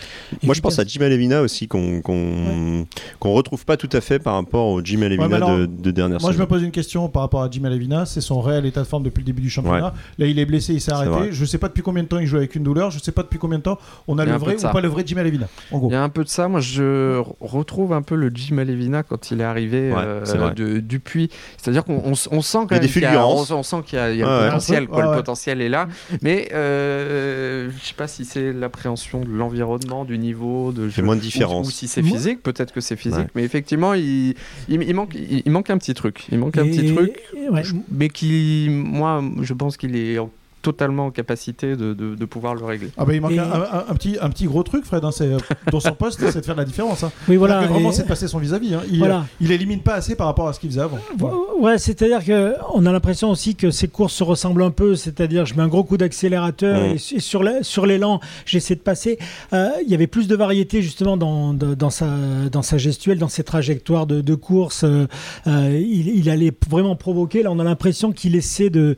[0.42, 0.84] Moi, je pense à.
[0.84, 2.86] Jim Alevina aussi, qu'on qu'on
[3.18, 6.32] qu'on retrouve pas tout à fait par rapport au Jim Alevina de, de dernière Moi,
[6.32, 8.06] je me pose une question par rapport à Jim Alavina.
[8.06, 9.94] C'est son réel état de forme depuis le début du championnat.
[10.18, 11.28] Là, il est blessé, il s'est arrêté.
[11.32, 12.90] Je sais pas depuis combien de temps il joue avec une douleur.
[12.90, 14.70] Je sais pas depuis combien de temps on a le un vrai ou ça.
[14.70, 15.48] pas le vrai Jim Alavina.
[15.72, 15.88] En gros.
[15.90, 16.48] Il y a un peu de ça.
[16.48, 20.50] Moi, je re- retrouve un peu le Jim Alevina quand il est arrivé Ouais, euh,
[20.54, 21.30] de, depuis.
[21.56, 24.18] C'est-à-dire qu'on sent quand même qu'il y a, on, on sent qu'il y a, il
[24.18, 24.46] y a Ouais, le ouais.
[24.46, 24.86] potentiel.
[24.86, 25.88] Quoi, Ouais, Le potentiel est là.
[26.22, 31.16] Mais euh, je sais pas si c'est l'appréhension de l'environnement, du niveau, de fait moins
[31.16, 31.68] de différence.
[31.68, 32.42] Ou, si c'est physique.
[32.42, 33.18] Peut-être que c'est physique.
[33.20, 33.26] Ouais.
[33.34, 34.34] Mais effectivement, il,
[34.68, 36.26] il, il manque, il, il manque un petit truc.
[36.30, 37.18] Il manque un Et- petit truc.
[37.50, 37.62] ouais.
[37.90, 40.30] Mais qui, moi, je pense qu'il est en-
[40.62, 42.90] totalement en capacité de, de, de pouvoir le régler.
[42.96, 45.10] Ah bah, il manque Et- un, un- un petit, un petit gros truc, Fred, hein,
[45.12, 45.30] c'est,
[45.70, 47.04] dans son poste, c'est de faire la différence.
[47.04, 47.12] Hein.
[47.28, 47.62] Oui, voilà.
[47.62, 48.74] Que vraiment, et- c'est de passer son vis-à-vis.
[48.74, 48.82] hein.
[48.90, 49.24] Il, Voilà.
[49.40, 50.98] il élimine pas assez par rapport à ce qu'il faisait avant.
[51.16, 51.36] Voilà.
[51.60, 54.94] Ouais, c'est-à-dire que on a l'impression aussi que ces courses se ressemblent un peu.
[54.94, 58.80] C'est-à-dire, je mets un gros coup d'accélérateur et, et sur la- sur l'élan, j'essaie de
[58.80, 59.18] passer.
[59.52, 62.08] Euh, Il y avait plus de variété justement dans, de- dans sa
[62.50, 64.84] dans sa gestuelle, dans ses trajectoires de, de course.
[64.84, 65.06] Euh,
[65.46, 67.42] euh, il, il allait vraiment provoquer.
[67.42, 68.96] Là, on a l'impression qu'il essaie de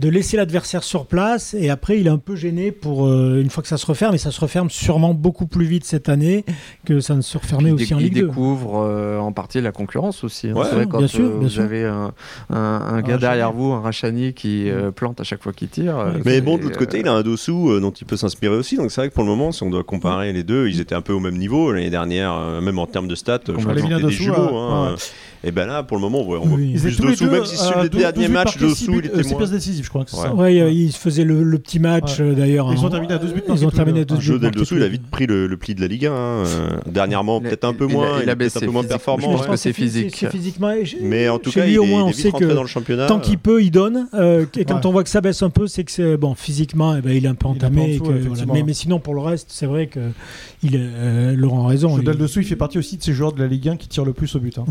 [0.00, 3.48] de laisser l'adversaire sur place et après il est un peu gêné pour euh, une
[3.48, 6.44] fois que ça se referme et ça se referme sûrement beaucoup plus vite cette année
[6.84, 8.26] que ça ne se refermait il, aussi en il Ligue 2.
[8.26, 10.48] découvre euh, en partie la concurrence aussi.
[10.48, 10.54] hein.
[10.54, 11.62] Ouais, c'est vrai bien quand sûr, euh, bien vous sûr.
[11.62, 12.12] avez un,
[12.50, 15.94] un- un gars derrière vous, un Rachani qui euh, plante à chaque fois qu'il tire.
[16.24, 18.76] Mais bon, de l'autre côté, il a un Dossou euh, dont il peut s'inspirer aussi.
[18.76, 20.96] Donc c'est vrai que pour le moment, si on doit comparer les deux, ils étaient
[20.96, 23.38] un peu au même niveau l'année dernière, euh, même en termes de stats.
[23.46, 24.96] Je crois c'était des jumeaux.
[25.44, 25.48] Hein.
[25.48, 26.72] Et ben là, pour le moment, on voit, on voit Oui.
[26.74, 28.32] Ils plus étaient tous les Dossou, deux, même si sur euh, le douze- dernier 18
[28.32, 29.38] match, marqués, Dossou, il était euh, six moins.
[29.40, 30.34] passes décisives, je crois que c'est ça.
[30.34, 32.34] Ouais, euh, ils faisaient le, le petit match Ouais.
[32.34, 32.72] d'ailleurs.
[32.72, 34.38] Ils ont en- terminé à 12 buts Ils ont terminé à tous les 12 deux.
[34.38, 34.42] buts.
[34.44, 36.12] Marqués Dossou, il a les vite pris le, le pli de la Ligue 1.
[36.12, 36.14] hein.
[36.46, 38.20] Euh, Dernièrement, Il peut-être un peu il moins.
[38.22, 39.32] il a Il baissé un peu moins performant.
[39.36, 40.16] Je pense que c'est phy- physique.
[40.18, 40.72] C'est physiquement.
[41.02, 42.32] Mais en tout chez cas, lui, il au est, moins, il on est sait vite
[42.32, 43.06] rentré que dans le championnat.
[43.06, 44.06] tant qu'il peut, il donne.
[44.56, 47.00] et quand on voit que ça baisse un peu, c'est que c'est bon physiquement, eh
[47.02, 47.98] ben, il est un peu Il entamé.
[48.64, 50.00] mais, sinon, pour le reste, c'est vrai que
[50.62, 51.96] il euh, Laurent a raison.
[51.96, 53.88] Jodel il- Dessous, il fait partie aussi de ces joueurs de la Ligue 1 qui
[53.88, 54.56] tirent le plus au but.
[54.58, 54.64] hein.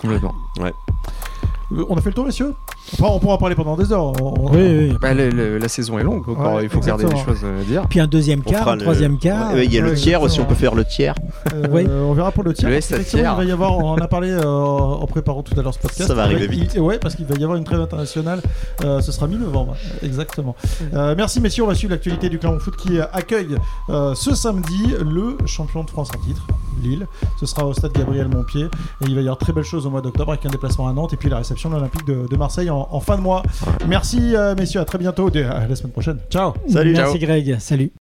[0.00, 0.34] Complètement.
[0.60, 2.54] Euh, On a fait le tour, messieurs?
[2.94, 4.12] Enfin, on pourra en parler pendant des heures.
[4.22, 4.56] On- Oui,
[4.90, 4.92] oui.
[5.00, 7.36] Bah, le- le- la saison est longue, encore, Ouais, il faut garder des exactement.
[7.36, 7.86] choses à dire.
[7.88, 9.56] Puis un deuxième quart, un le- troisième quart.
[9.58, 11.14] Il y a Ouais, le tiers aussi, on peut faire le tiers.
[11.54, 11.86] Euh, Oui.
[11.86, 12.68] On verra pour le tiers.
[12.70, 13.32] Le parce S7 qu'effectivement, tiers.
[13.34, 15.78] Il va y avoir, on en a parlé euh, en préparant tout à l'heure ce
[15.78, 16.08] podcast.
[16.08, 16.76] Ça va arriver vite.
[16.78, 18.40] ouais, parce qu'il va y avoir une trêve internationale.
[18.84, 20.54] Euh, ce sera mi-novembre, exactement.
[20.94, 23.56] Euh, merci messieurs, on va suivre l'actualité du Clermont Foot qui accueille
[23.90, 26.46] euh, ce samedi le champion de France en titre,
[26.82, 27.06] Lille.
[27.40, 28.68] Ce sera au stade Gabriel Montpied et
[29.06, 31.12] il va y avoir très belles choses au mois d'octobre avec un déplacement à Nantes
[31.12, 33.42] et puis la réception de l'Olympique de, de Marseille en, en fin de mois.
[33.86, 36.18] Merci euh, messieurs, à très bientôt, à la semaine prochaine.
[36.30, 36.54] Ciao.
[36.68, 37.26] Salut, Merci ciao.
[37.26, 37.56] Greg.
[37.58, 37.90] Salut.